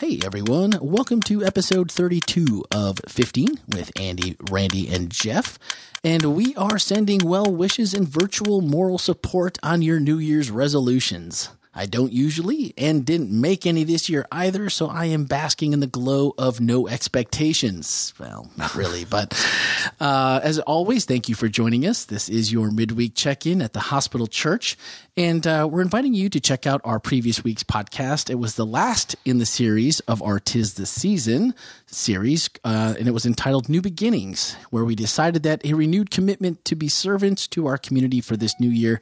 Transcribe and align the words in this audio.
Hey 0.00 0.18
everyone, 0.24 0.78
welcome 0.80 1.20
to 1.24 1.44
episode 1.44 1.92
32 1.92 2.64
of 2.70 3.02
15 3.06 3.58
with 3.68 3.92
Andy, 4.00 4.34
Randy, 4.48 4.88
and 4.88 5.10
Jeff. 5.10 5.58
And 6.02 6.34
we 6.34 6.56
are 6.56 6.78
sending 6.78 7.28
well 7.28 7.54
wishes 7.54 7.92
and 7.92 8.08
virtual 8.08 8.62
moral 8.62 8.96
support 8.96 9.58
on 9.62 9.82
your 9.82 10.00
New 10.00 10.16
Year's 10.16 10.50
resolutions. 10.50 11.50
I 11.72 11.86
don't 11.86 12.12
usually 12.12 12.74
and 12.76 13.04
didn't 13.06 13.30
make 13.30 13.64
any 13.64 13.84
this 13.84 14.08
year 14.08 14.26
either, 14.32 14.68
so 14.70 14.88
I 14.88 15.04
am 15.06 15.24
basking 15.24 15.72
in 15.72 15.78
the 15.78 15.86
glow 15.86 16.34
of 16.36 16.60
no 16.60 16.88
expectations. 16.88 18.12
Well, 18.18 18.50
not 18.56 18.74
really, 18.74 19.04
but 19.04 19.32
uh, 20.00 20.40
as 20.42 20.58
always, 20.58 21.04
thank 21.04 21.28
you 21.28 21.36
for 21.36 21.48
joining 21.48 21.86
us. 21.86 22.06
This 22.06 22.28
is 22.28 22.52
your 22.52 22.72
midweek 22.72 23.14
check 23.14 23.46
in 23.46 23.62
at 23.62 23.72
the 23.72 23.80
Hospital 23.80 24.26
Church, 24.26 24.76
and 25.16 25.46
uh, 25.46 25.68
we're 25.70 25.80
inviting 25.80 26.12
you 26.12 26.28
to 26.30 26.40
check 26.40 26.66
out 26.66 26.80
our 26.82 26.98
previous 26.98 27.44
week's 27.44 27.62
podcast. 27.62 28.30
It 28.30 28.36
was 28.36 28.56
the 28.56 28.66
last 28.66 29.14
in 29.24 29.38
the 29.38 29.46
series 29.46 30.00
of 30.00 30.22
our 30.22 30.40
Tis 30.40 30.74
the 30.74 30.86
Season 30.86 31.54
series, 31.94 32.48
uh, 32.64 32.94
and 32.98 33.08
it 33.08 33.12
was 33.12 33.26
entitled 33.26 33.68
New 33.68 33.82
Beginnings, 33.82 34.56
where 34.70 34.84
we 34.84 34.94
decided 34.94 35.42
that 35.42 35.64
a 35.64 35.74
renewed 35.74 36.10
commitment 36.10 36.64
to 36.66 36.74
be 36.74 36.88
servants 36.88 37.46
to 37.48 37.66
our 37.66 37.78
community 37.78 38.20
for 38.20 38.36
this 38.36 38.58
new 38.60 38.68
year 38.68 39.00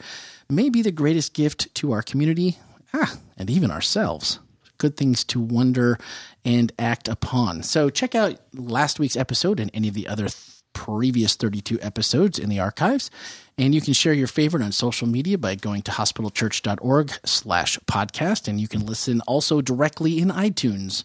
may 0.48 0.68
be 0.68 0.82
the 0.82 0.90
greatest 0.90 1.34
gift 1.34 1.74
to 1.76 1.92
our 1.92 2.02
community 2.02 2.58
ah, 2.94 3.16
and 3.36 3.50
even 3.50 3.70
ourselves. 3.70 4.40
Good 4.78 4.96
things 4.96 5.24
to 5.24 5.40
wonder 5.40 5.98
and 6.44 6.72
act 6.78 7.08
upon. 7.08 7.62
So, 7.62 7.90
check 7.90 8.14
out 8.14 8.38
last 8.54 8.98
week's 8.98 9.16
episode 9.16 9.60
and 9.60 9.70
any 9.74 9.88
of 9.88 9.94
the 9.94 10.08
other 10.08 10.28
th- 10.28 10.58
previous 10.72 11.34
32 11.34 11.78
episodes 11.82 12.38
in 12.38 12.48
the 12.48 12.60
archives. 12.60 13.10
And 13.58 13.74
you 13.74 13.80
can 13.80 13.92
share 13.92 14.12
your 14.12 14.28
favorite 14.28 14.62
on 14.62 14.70
social 14.70 15.08
media 15.08 15.36
by 15.36 15.56
going 15.56 15.82
to 15.82 15.90
hospitalchurch.org 15.90 17.12
slash 17.24 17.76
podcast. 17.80 18.46
And 18.46 18.60
you 18.60 18.68
can 18.68 18.86
listen 18.86 19.20
also 19.22 19.60
directly 19.60 20.20
in 20.20 20.28
iTunes. 20.28 21.02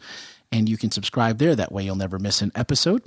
And 0.53 0.69
you 0.69 0.77
can 0.77 0.91
subscribe 0.91 1.39
there. 1.39 1.55
That 1.55 1.71
way 1.71 1.83
you'll 1.83 1.95
never 1.95 2.19
miss 2.19 2.43
an 2.43 2.51
episode. 2.53 3.01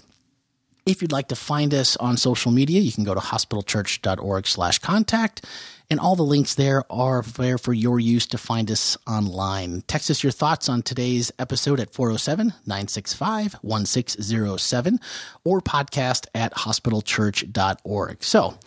If 0.84 1.00
you'd 1.00 1.12
like 1.12 1.28
to 1.28 1.36
find 1.36 1.72
us 1.72 1.96
on 1.96 2.16
social 2.16 2.50
media, 2.50 2.80
you 2.80 2.92
can 2.92 3.04
go 3.04 3.14
to 3.14 3.20
hospitalchurch.org 3.20 4.46
slash 4.46 4.80
contact. 4.80 5.44
And 5.88 6.00
all 6.00 6.16
the 6.16 6.24
links 6.24 6.56
there 6.56 6.82
are 6.90 7.22
there 7.22 7.56
for 7.58 7.72
your 7.72 8.00
use 8.00 8.26
to 8.26 8.38
find 8.38 8.68
us 8.68 8.98
online. 9.06 9.82
Text 9.86 10.10
us 10.10 10.24
your 10.24 10.32
thoughts 10.32 10.68
on 10.68 10.82
today's 10.82 11.30
episode 11.38 11.78
at 11.78 11.92
407 11.92 12.48
965 12.66 13.54
1607 13.62 15.00
or 15.44 15.60
podcast 15.60 16.26
at 16.34 16.52
hospitalchurch.org. 16.54 18.24
So, 18.24 18.58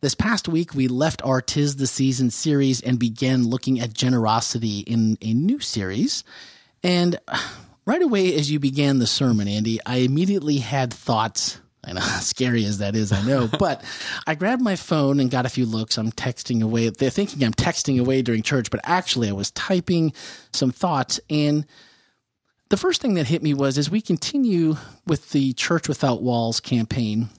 this 0.00 0.14
past 0.14 0.46
week, 0.46 0.74
we 0.74 0.86
left 0.86 1.22
our 1.24 1.40
Tis 1.42 1.74
the 1.74 1.88
Season 1.88 2.30
series 2.30 2.80
and 2.80 3.00
began 3.00 3.48
looking 3.48 3.80
at 3.80 3.92
generosity 3.92 4.80
in 4.80 5.18
a 5.20 5.34
new 5.34 5.58
series. 5.58 6.22
And 6.84 7.18
right 7.88 8.02
away, 8.02 8.34
as 8.34 8.50
you 8.50 8.60
began 8.60 8.98
the 8.98 9.06
sermon, 9.06 9.48
Andy, 9.48 9.80
I 9.86 9.98
immediately 9.98 10.58
had 10.58 10.92
thoughts 10.92 11.58
I 11.84 11.92
know, 11.92 12.00
scary 12.20 12.64
as 12.64 12.78
that 12.78 12.94
is, 12.94 13.12
I 13.12 13.22
know. 13.22 13.48
But 13.58 13.82
I 14.26 14.34
grabbed 14.34 14.60
my 14.60 14.76
phone 14.76 15.20
and 15.20 15.30
got 15.30 15.46
a 15.46 15.48
few 15.48 15.64
looks. 15.64 15.96
I'm 15.96 16.12
texting 16.12 16.62
away. 16.62 16.90
They're 16.90 17.08
thinking 17.08 17.42
I'm 17.42 17.54
texting 17.54 17.98
away 17.98 18.20
during 18.20 18.42
church, 18.42 18.70
but 18.70 18.80
actually 18.84 19.28
I 19.28 19.32
was 19.32 19.50
typing 19.52 20.12
some 20.52 20.70
thoughts. 20.70 21.18
And 21.30 21.66
the 22.68 22.76
first 22.76 23.00
thing 23.00 23.14
that 23.14 23.26
hit 23.26 23.42
me 23.42 23.54
was 23.54 23.78
as 23.78 23.90
we 23.90 24.02
continue 24.02 24.76
with 25.06 25.30
the 25.30 25.54
Church 25.54 25.88
Without 25.88 26.22
Walls 26.22 26.60
campaign, 26.60 27.30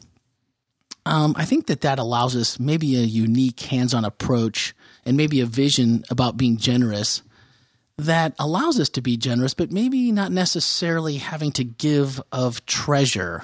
um, 1.06 1.36
I 1.38 1.46
think 1.46 1.68
that 1.68 1.82
that 1.82 2.00
allows 2.00 2.36
us 2.36 2.60
maybe 2.60 2.96
a 2.96 3.02
unique 3.02 3.60
hands 3.60 3.94
on 3.94 4.04
approach 4.04 4.74
and 5.06 5.16
maybe 5.16 5.42
a 5.42 5.46
vision 5.46 6.04
about 6.10 6.38
being 6.38 6.58
generous 6.58 7.22
that 8.00 8.34
allows 8.40 8.80
us 8.80 8.90
to 8.90 9.02
be 9.02 9.18
generous, 9.18 9.54
but 9.54 9.72
maybe 9.72 10.12
not 10.12 10.32
necessarily 10.32 11.18
having 11.18 11.52
to 11.54 11.64
give 11.64 12.22
of 12.32 12.66
treasure 12.66 13.44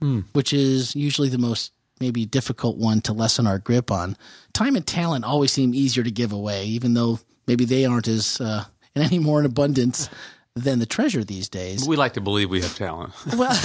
mm. 0.00 0.24
which 0.32 0.52
is 0.52 0.94
usually 0.94 1.28
the 1.28 1.38
most 1.38 1.72
maybe 2.00 2.26
difficult 2.26 2.76
one 2.76 3.00
to 3.02 3.12
lessen 3.12 3.46
our 3.46 3.58
grip 3.58 3.90
on. 3.90 4.16
Time 4.52 4.76
and 4.76 4.86
talent 4.86 5.24
always 5.24 5.52
seem 5.52 5.74
easier 5.74 6.04
to 6.04 6.10
give 6.10 6.32
away, 6.32 6.66
even 6.66 6.94
though 6.94 7.18
maybe 7.46 7.64
they 7.64 7.84
aren't 7.84 8.08
as 8.08 8.40
uh, 8.40 8.64
in 8.94 9.02
any 9.02 9.18
more 9.18 9.40
in 9.40 9.46
abundance 9.46 10.08
than 10.54 10.78
the 10.78 10.86
treasure 10.86 11.24
these 11.24 11.48
days. 11.48 11.86
We 11.86 11.96
like 11.96 12.14
to 12.14 12.20
believe 12.20 12.50
we 12.50 12.60
have 12.62 12.74
talent. 12.74 13.12
well, 13.36 13.58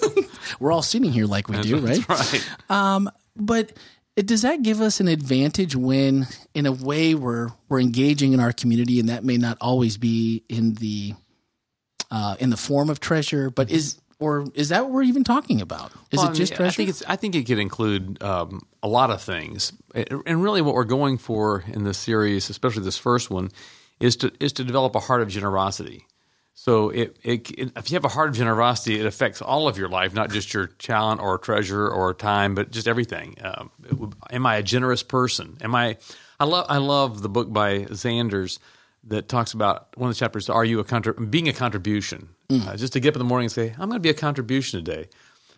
we're 0.60 0.72
all 0.72 0.82
sitting 0.82 1.12
here 1.12 1.26
like 1.26 1.48
we 1.48 1.58
do, 1.60 1.78
right? 1.78 2.08
right. 2.08 2.50
Um, 2.70 3.10
but 3.36 3.72
does 4.26 4.42
that 4.42 4.62
give 4.62 4.80
us 4.80 5.00
an 5.00 5.08
advantage 5.08 5.76
when, 5.76 6.26
in 6.54 6.66
a 6.66 6.72
way, 6.72 7.14
we're 7.14 7.50
we're 7.68 7.80
engaging 7.80 8.32
in 8.32 8.40
our 8.40 8.52
community, 8.52 9.00
and 9.00 9.08
that 9.08 9.24
may 9.24 9.36
not 9.36 9.58
always 9.60 9.96
be 9.96 10.44
in 10.48 10.74
the 10.74 11.14
uh, 12.10 12.36
in 12.40 12.50
the 12.50 12.56
form 12.56 12.90
of 12.90 13.00
treasure, 13.00 13.50
but 13.50 13.70
is 13.70 14.00
or 14.18 14.46
is 14.54 14.70
that 14.70 14.84
what 14.84 14.92
we're 14.92 15.02
even 15.02 15.24
talking 15.24 15.60
about? 15.60 15.92
Is 16.10 16.18
well, 16.18 16.30
it 16.30 16.34
just 16.34 16.52
I, 16.52 16.54
mean, 16.54 16.56
treasure? 16.56 16.72
I 16.72 16.76
think 16.76 16.88
it's. 16.88 17.02
I 17.06 17.16
think 17.16 17.34
it 17.36 17.44
could 17.44 17.58
include 17.58 18.22
um, 18.22 18.62
a 18.82 18.88
lot 18.88 19.10
of 19.10 19.22
things, 19.22 19.72
and 19.94 20.42
really, 20.42 20.62
what 20.62 20.74
we're 20.74 20.84
going 20.84 21.18
for 21.18 21.64
in 21.68 21.84
this 21.84 21.98
series, 21.98 22.50
especially 22.50 22.82
this 22.82 22.98
first 22.98 23.30
one, 23.30 23.50
is 24.00 24.16
to 24.16 24.32
is 24.40 24.52
to 24.54 24.64
develop 24.64 24.96
a 24.96 25.00
heart 25.00 25.22
of 25.22 25.28
generosity. 25.28 26.06
So, 26.60 26.90
it, 26.90 27.16
it, 27.22 27.50
it, 27.52 27.72
if 27.76 27.88
you 27.88 27.94
have 27.94 28.04
a 28.04 28.08
heart 28.08 28.30
of 28.30 28.34
generosity, 28.34 28.98
it 28.98 29.06
affects 29.06 29.40
all 29.40 29.68
of 29.68 29.78
your 29.78 29.88
life, 29.88 30.12
not 30.12 30.28
just 30.30 30.52
your 30.52 30.66
talent 30.66 31.20
or 31.20 31.38
treasure 31.38 31.88
or 31.88 32.12
time, 32.12 32.56
but 32.56 32.72
just 32.72 32.88
everything. 32.88 33.36
Um, 33.40 33.70
am 34.28 34.44
I 34.44 34.56
a 34.56 34.62
generous 34.64 35.04
person? 35.04 35.56
Am 35.60 35.72
I? 35.76 35.98
I 36.40 36.44
love. 36.44 36.66
I 36.68 36.78
love 36.78 37.22
the 37.22 37.28
book 37.28 37.52
by 37.52 37.84
Zanders 37.84 38.58
that 39.04 39.28
talks 39.28 39.52
about 39.54 39.96
one 39.96 40.10
of 40.10 40.16
the 40.16 40.18
chapters. 40.18 40.50
Are 40.50 40.64
you 40.64 40.80
a 40.80 40.84
contri- 40.84 41.30
being 41.30 41.48
a 41.48 41.52
contribution? 41.52 42.30
Mm. 42.50 42.66
Uh, 42.66 42.76
just 42.76 42.92
to 42.94 43.00
get 43.00 43.10
up 43.10 43.14
in 43.14 43.20
the 43.20 43.24
morning 43.24 43.44
and 43.44 43.52
say, 43.52 43.70
I'm 43.78 43.88
going 43.88 43.92
to 43.92 44.00
be 44.00 44.10
a 44.10 44.14
contribution 44.14 44.84
today. 44.84 45.08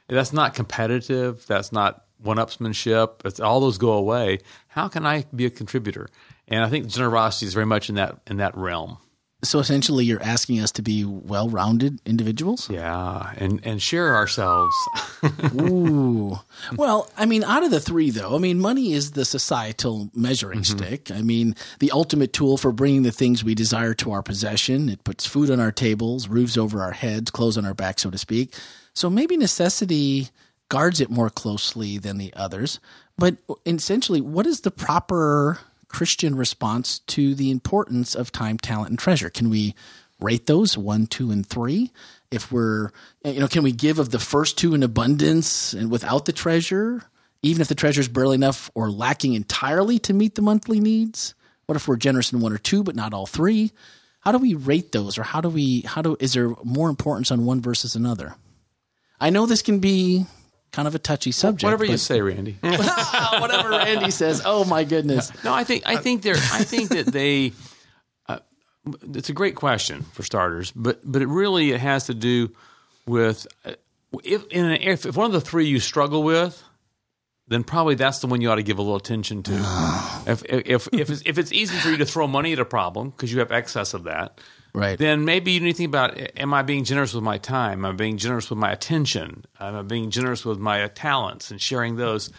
That's 0.06 0.34
not 0.34 0.52
competitive. 0.52 1.46
That's 1.46 1.72
not 1.72 2.04
one-upsmanship. 2.18 3.24
It's, 3.24 3.40
all 3.40 3.60
those 3.60 3.78
go 3.78 3.92
away. 3.92 4.40
How 4.68 4.88
can 4.88 5.06
I 5.06 5.24
be 5.34 5.46
a 5.46 5.50
contributor? 5.50 6.10
And 6.46 6.62
I 6.62 6.68
think 6.68 6.88
generosity 6.88 7.46
is 7.46 7.54
very 7.54 7.66
much 7.66 7.88
in 7.88 7.94
that 7.94 8.18
in 8.26 8.36
that 8.36 8.54
realm. 8.54 8.98
So 9.42 9.58
essentially, 9.58 10.04
you're 10.04 10.22
asking 10.22 10.60
us 10.60 10.70
to 10.72 10.82
be 10.82 11.04
well-rounded 11.04 12.00
individuals. 12.04 12.68
Yeah, 12.68 13.32
and 13.36 13.60
and 13.64 13.80
share 13.80 14.14
ourselves. 14.14 14.74
Ooh, 15.60 16.38
well, 16.76 17.10
I 17.16 17.24
mean, 17.24 17.42
out 17.44 17.62
of 17.62 17.70
the 17.70 17.80
three, 17.80 18.10
though, 18.10 18.34
I 18.34 18.38
mean, 18.38 18.58
money 18.58 18.92
is 18.92 19.12
the 19.12 19.24
societal 19.24 20.10
measuring 20.14 20.60
mm-hmm. 20.60 20.78
stick. 20.78 21.10
I 21.10 21.22
mean, 21.22 21.56
the 21.78 21.90
ultimate 21.90 22.34
tool 22.34 22.58
for 22.58 22.70
bringing 22.70 23.02
the 23.02 23.12
things 23.12 23.42
we 23.42 23.54
desire 23.54 23.94
to 23.94 24.12
our 24.12 24.22
possession. 24.22 24.90
It 24.90 25.04
puts 25.04 25.24
food 25.26 25.50
on 25.50 25.58
our 25.58 25.72
tables, 25.72 26.28
roofs 26.28 26.58
over 26.58 26.82
our 26.82 26.92
heads, 26.92 27.30
clothes 27.30 27.56
on 27.56 27.64
our 27.64 27.74
backs, 27.74 28.02
so 28.02 28.10
to 28.10 28.18
speak. 28.18 28.54
So 28.92 29.08
maybe 29.08 29.36
necessity 29.38 30.28
guards 30.68 31.00
it 31.00 31.10
more 31.10 31.30
closely 31.30 31.98
than 31.98 32.18
the 32.18 32.32
others. 32.34 32.78
But 33.16 33.36
essentially, 33.66 34.20
what 34.20 34.46
is 34.46 34.60
the 34.60 34.70
proper 34.70 35.58
Christian 35.90 36.36
response 36.36 37.00
to 37.00 37.34
the 37.34 37.50
importance 37.50 38.14
of 38.14 38.32
time, 38.32 38.58
talent, 38.58 38.90
and 38.90 38.98
treasure? 38.98 39.28
Can 39.28 39.50
we 39.50 39.74
rate 40.20 40.46
those 40.46 40.78
one, 40.78 41.06
two, 41.06 41.30
and 41.30 41.46
three? 41.46 41.92
If 42.30 42.52
we're, 42.52 42.90
you 43.24 43.40
know, 43.40 43.48
can 43.48 43.62
we 43.62 43.72
give 43.72 43.98
of 43.98 44.10
the 44.10 44.18
first 44.18 44.56
two 44.56 44.74
in 44.74 44.82
abundance 44.82 45.72
and 45.72 45.90
without 45.90 46.26
the 46.26 46.32
treasure, 46.32 47.02
even 47.42 47.60
if 47.60 47.68
the 47.68 47.74
treasure 47.74 48.00
is 48.00 48.08
barely 48.08 48.36
enough 48.36 48.70
or 48.74 48.90
lacking 48.90 49.34
entirely 49.34 49.98
to 50.00 50.14
meet 50.14 50.36
the 50.36 50.42
monthly 50.42 50.78
needs? 50.80 51.34
What 51.66 51.76
if 51.76 51.88
we're 51.88 51.96
generous 51.96 52.32
in 52.32 52.40
one 52.40 52.52
or 52.52 52.58
two, 52.58 52.82
but 52.82 52.96
not 52.96 53.12
all 53.12 53.26
three? 53.26 53.72
How 54.20 54.32
do 54.32 54.38
we 54.38 54.54
rate 54.54 54.92
those, 54.92 55.18
or 55.18 55.22
how 55.22 55.40
do 55.40 55.48
we, 55.48 55.80
how 55.82 56.02
do, 56.02 56.16
is 56.20 56.34
there 56.34 56.54
more 56.62 56.88
importance 56.88 57.30
on 57.30 57.44
one 57.46 57.60
versus 57.60 57.96
another? 57.96 58.34
I 59.18 59.30
know 59.30 59.46
this 59.46 59.62
can 59.62 59.80
be 59.80 60.26
kind 60.72 60.88
of 60.88 60.94
a 60.94 60.98
touchy 60.98 61.32
subject. 61.32 61.64
Whatever 61.64 61.84
you 61.84 61.96
say, 61.96 62.20
Randy. 62.20 62.58
whatever 62.60 63.70
Randy 63.70 64.10
says. 64.10 64.42
Oh 64.44 64.64
my 64.64 64.84
goodness. 64.84 65.32
No, 65.44 65.52
I 65.52 65.64
think 65.64 65.84
I 65.86 65.96
think 65.96 66.22
they're 66.22 66.34
I 66.34 66.64
think 66.64 66.90
that 66.90 67.06
they. 67.06 67.52
Uh, 68.28 68.38
it's 69.14 69.28
a 69.28 69.34
great 69.34 69.56
question 69.56 70.02
for 70.12 70.22
starters, 70.22 70.72
but 70.72 71.00
but 71.04 71.22
it 71.22 71.28
really 71.28 71.72
it 71.72 71.80
has 71.80 72.06
to 72.06 72.14
do 72.14 72.50
with 73.06 73.46
uh, 73.64 73.72
if 74.24 74.46
in 74.48 74.66
an, 74.66 74.82
if, 74.82 75.06
if 75.06 75.16
one 75.16 75.26
of 75.26 75.32
the 75.32 75.40
three 75.40 75.66
you 75.66 75.80
struggle 75.80 76.22
with, 76.22 76.62
then 77.48 77.64
probably 77.64 77.94
that's 77.94 78.20
the 78.20 78.26
one 78.26 78.40
you 78.40 78.50
ought 78.50 78.56
to 78.56 78.62
give 78.62 78.78
a 78.78 78.82
little 78.82 78.96
attention 78.96 79.42
to. 79.44 79.52
if 80.26 80.42
if 80.48 80.88
if 80.92 81.10
it's, 81.10 81.22
if 81.26 81.38
it's 81.38 81.52
easy 81.52 81.76
for 81.76 81.90
you 81.90 81.96
to 81.98 82.06
throw 82.06 82.26
money 82.26 82.52
at 82.52 82.58
a 82.58 82.64
problem 82.64 83.10
because 83.10 83.32
you 83.32 83.40
have 83.40 83.52
excess 83.52 83.94
of 83.94 84.04
that, 84.04 84.40
right. 84.72 84.98
then 84.98 85.24
maybe 85.24 85.52
you 85.52 85.60
need 85.60 85.72
to 85.72 85.78
think 85.78 85.88
about 85.88 86.18
am 86.38 86.54
I 86.54 86.62
being 86.62 86.84
generous 86.84 87.14
with 87.14 87.24
my 87.24 87.38
time? 87.38 87.84
Am 87.84 87.92
I 87.92 87.96
being 87.96 88.16
generous 88.16 88.50
with 88.50 88.58
my 88.58 88.72
attention? 88.72 89.44
Am 89.58 89.76
I 89.76 89.82
being 89.82 90.10
generous 90.10 90.44
with 90.44 90.58
my 90.58 90.86
talents 90.88 91.50
and 91.50 91.60
sharing 91.60 91.96
those? 91.96 92.30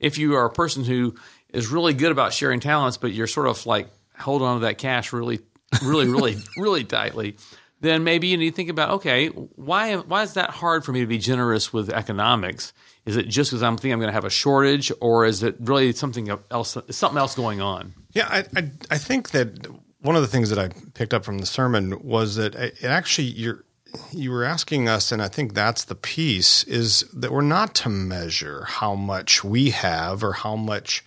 If 0.00 0.18
you 0.18 0.34
are 0.34 0.44
a 0.44 0.50
person 0.50 0.84
who 0.84 1.14
is 1.52 1.68
really 1.68 1.94
good 1.94 2.12
about 2.12 2.32
sharing 2.32 2.60
talents, 2.60 2.96
but 2.96 3.12
you're 3.12 3.26
sort 3.26 3.46
of 3.46 3.64
like 3.66 3.88
hold 4.18 4.42
on 4.42 4.60
to 4.60 4.66
that 4.66 4.78
cash 4.78 5.12
really, 5.12 5.40
really, 5.82 6.08
really, 6.08 6.36
really 6.56 6.84
tightly, 6.84 7.36
then 7.80 8.04
maybe 8.04 8.28
you 8.28 8.36
need 8.36 8.50
to 8.50 8.56
think 8.56 8.70
about 8.70 8.90
okay, 8.90 9.28
why 9.28 9.96
why 9.96 10.22
is 10.22 10.34
that 10.34 10.50
hard 10.50 10.84
for 10.84 10.92
me 10.92 11.00
to 11.00 11.06
be 11.06 11.18
generous 11.18 11.72
with 11.72 11.90
economics? 11.90 12.72
Is 13.06 13.16
it 13.16 13.28
just 13.28 13.50
because 13.50 13.62
I'm 13.62 13.76
thinking 13.76 13.92
I'm 13.92 13.98
going 13.98 14.08
to 14.08 14.14
have 14.14 14.24
a 14.24 14.30
shortage, 14.30 14.90
or 15.00 15.26
is 15.26 15.42
it 15.42 15.56
really 15.60 15.92
something 15.92 16.30
else? 16.50 16.78
Something 16.90 17.18
else 17.18 17.34
going 17.34 17.60
on? 17.60 17.92
Yeah, 18.12 18.26
I, 18.30 18.44
I, 18.56 18.70
I 18.92 18.98
think 18.98 19.32
that 19.32 19.68
one 20.04 20.16
of 20.16 20.22
the 20.22 20.28
things 20.28 20.50
that 20.50 20.58
I 20.58 20.68
picked 20.92 21.14
up 21.14 21.24
from 21.24 21.38
the 21.38 21.46
sermon 21.46 21.98
was 22.06 22.36
that 22.36 22.54
it 22.54 22.84
actually 22.84 23.28
you're 23.28 23.64
you 24.12 24.30
were 24.30 24.44
asking 24.44 24.88
us, 24.88 25.12
and 25.12 25.22
I 25.22 25.28
think 25.28 25.54
that's 25.54 25.84
the 25.84 25.94
piece, 25.94 26.64
is 26.64 27.04
that 27.14 27.32
we're 27.32 27.42
not 27.42 27.74
to 27.76 27.88
measure 27.88 28.64
how 28.64 28.94
much 28.94 29.44
we 29.44 29.70
have 29.70 30.22
or 30.22 30.32
how 30.32 30.56
much 30.56 31.04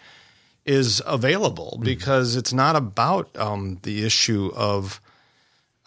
is 0.65 1.01
available 1.05 1.73
mm-hmm. 1.75 1.83
because 1.83 2.35
it's 2.35 2.53
not 2.53 2.75
about 2.75 3.29
um, 3.37 3.79
the 3.83 4.05
issue 4.05 4.51
of, 4.55 5.01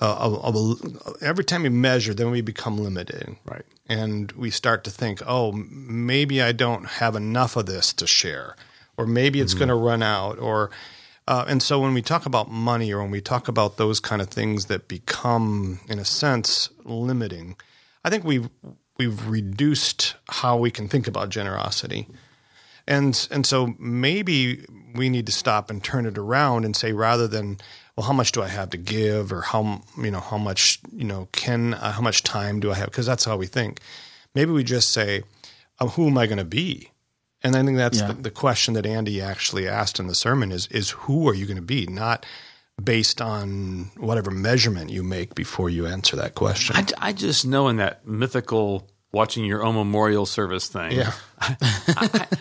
uh, 0.00 0.14
of, 0.14 0.56
of, 0.56 1.18
every 1.22 1.44
time 1.44 1.62
we 1.62 1.70
measure, 1.70 2.14
then 2.14 2.30
we 2.30 2.42
become 2.42 2.78
limited. 2.78 3.34
Right. 3.46 3.64
And 3.88 4.30
we 4.32 4.50
start 4.50 4.84
to 4.84 4.90
think, 4.90 5.22
oh, 5.26 5.52
maybe 5.52 6.42
I 6.42 6.52
don't 6.52 6.84
have 6.84 7.16
enough 7.16 7.56
of 7.56 7.66
this 7.66 7.92
to 7.94 8.06
share, 8.06 8.56
or 8.96 9.06
maybe 9.06 9.40
it's 9.40 9.52
mm-hmm. 9.52 9.60
going 9.60 9.68
to 9.68 9.74
run 9.74 10.02
out, 10.02 10.38
or 10.38 10.70
uh, 11.30 11.44
and 11.46 11.62
so 11.62 11.78
when 11.78 11.94
we 11.94 12.02
talk 12.02 12.26
about 12.26 12.50
money 12.50 12.92
or 12.92 13.00
when 13.00 13.12
we 13.12 13.20
talk 13.20 13.46
about 13.46 13.76
those 13.76 14.00
kind 14.00 14.20
of 14.20 14.28
things 14.28 14.66
that 14.66 14.88
become, 14.88 15.78
in 15.88 16.00
a 16.00 16.04
sense, 16.04 16.70
limiting, 16.84 17.54
I 18.04 18.10
think 18.10 18.24
we've 18.24 18.50
we've 18.98 19.28
reduced 19.28 20.16
how 20.28 20.56
we 20.56 20.72
can 20.72 20.88
think 20.88 21.06
about 21.06 21.28
generosity. 21.28 22.08
And 22.88 23.28
and 23.30 23.46
so 23.46 23.74
maybe 23.78 24.64
we 24.96 25.08
need 25.08 25.26
to 25.26 25.32
stop 25.32 25.70
and 25.70 25.84
turn 25.84 26.04
it 26.04 26.18
around 26.18 26.64
and 26.64 26.74
say 26.74 26.92
rather 26.92 27.28
than 27.28 27.58
well 27.94 28.08
how 28.08 28.12
much 28.12 28.32
do 28.32 28.42
I 28.42 28.48
have 28.48 28.70
to 28.70 28.76
give 28.76 29.32
or 29.32 29.42
how 29.42 29.82
you 29.98 30.10
know 30.10 30.18
how 30.18 30.36
much 30.36 30.80
you 30.92 31.04
know 31.04 31.28
can 31.30 31.74
uh, 31.74 31.92
how 31.92 32.02
much 32.02 32.24
time 32.24 32.58
do 32.58 32.72
I 32.72 32.74
have 32.74 32.86
because 32.86 33.06
that's 33.06 33.24
how 33.24 33.36
we 33.36 33.46
think. 33.46 33.78
Maybe 34.34 34.50
we 34.50 34.64
just 34.64 34.90
say 34.90 35.22
uh, 35.78 35.86
who 35.86 36.08
am 36.08 36.18
I 36.18 36.26
going 36.26 36.38
to 36.38 36.44
be? 36.44 36.90
And 37.42 37.56
I 37.56 37.62
think 37.64 37.78
that's 37.78 38.00
yeah. 38.00 38.08
the, 38.08 38.14
the, 38.14 38.30
question 38.30 38.74
that 38.74 38.84
Andy 38.84 39.20
actually 39.20 39.66
asked 39.66 39.98
in 39.98 40.08
the 40.08 40.14
sermon 40.14 40.52
is 40.52 40.66
is 40.66 40.90
who 40.90 41.28
are 41.28 41.34
you 41.34 41.46
going 41.46 41.56
to 41.56 41.62
be? 41.62 41.86
Not 41.86 42.26
based 42.82 43.20
on 43.20 43.90
whatever 43.96 44.30
measurement 44.30 44.90
you 44.90 45.02
make 45.02 45.34
before 45.34 45.70
you 45.70 45.86
answer 45.86 46.16
that 46.16 46.34
question. 46.34 46.76
I, 46.76 46.86
I 46.98 47.12
just 47.12 47.46
know 47.46 47.68
in 47.68 47.76
that 47.76 48.06
mythical 48.06 48.88
watching 49.12 49.44
your 49.44 49.64
own 49.64 49.74
memorial 49.74 50.26
service 50.26 50.68
thing. 50.68 50.92
Yeah. 50.92 51.12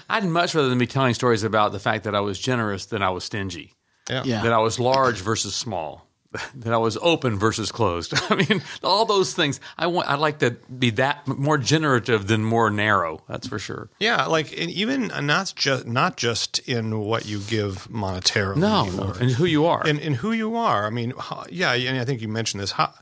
I, 0.09 0.19
would 0.19 0.29
much 0.29 0.53
rather 0.53 0.69
than 0.69 0.77
be 0.77 0.87
telling 0.87 1.13
stories 1.13 1.43
about 1.43 1.71
the 1.71 1.79
fact 1.79 2.03
that 2.03 2.15
I 2.15 2.19
was 2.19 2.39
generous 2.39 2.85
than 2.85 3.01
I 3.01 3.09
was 3.09 3.23
stingy. 3.23 3.73
Yeah. 4.09 4.23
yeah. 4.25 4.43
That 4.43 4.53
I 4.53 4.59
was 4.59 4.79
large 4.79 5.21
versus 5.21 5.55
small. 5.55 6.08
that 6.55 6.73
I 6.73 6.77
was 6.77 6.97
open 7.01 7.37
versus 7.37 7.71
closed. 7.71 8.13
I 8.29 8.35
mean, 8.35 8.61
all 8.83 9.05
those 9.05 9.33
things. 9.33 9.59
I 9.77 9.87
want. 9.87 10.07
I 10.07 10.15
like 10.15 10.39
to 10.39 10.51
be 10.51 10.91
that 10.91 11.27
more 11.27 11.57
generative 11.57 12.27
than 12.27 12.43
more 12.43 12.69
narrow. 12.69 13.23
That's 13.27 13.47
for 13.47 13.57
sure. 13.57 13.89
Yeah, 13.99 14.25
like 14.25 14.53
even 14.53 15.11
not 15.21 15.53
just 15.55 15.87
not 15.87 16.17
just 16.17 16.59
in 16.59 16.99
what 16.99 17.25
you 17.25 17.39
give 17.39 17.87
monetarily. 17.87 18.57
No, 18.57 18.85
no, 18.85 19.13
and 19.19 19.31
who 19.31 19.45
you 19.45 19.65
are, 19.65 19.85
and, 19.85 19.99
and 19.99 20.15
who 20.15 20.31
you 20.31 20.55
are. 20.55 20.85
I 20.85 20.89
mean, 20.91 21.13
yeah, 21.49 21.73
and 21.73 21.99
I 21.99 22.05
think 22.05 22.21
you 22.21 22.27
mentioned 22.27 22.61
this. 22.61 22.71
How 22.71 22.93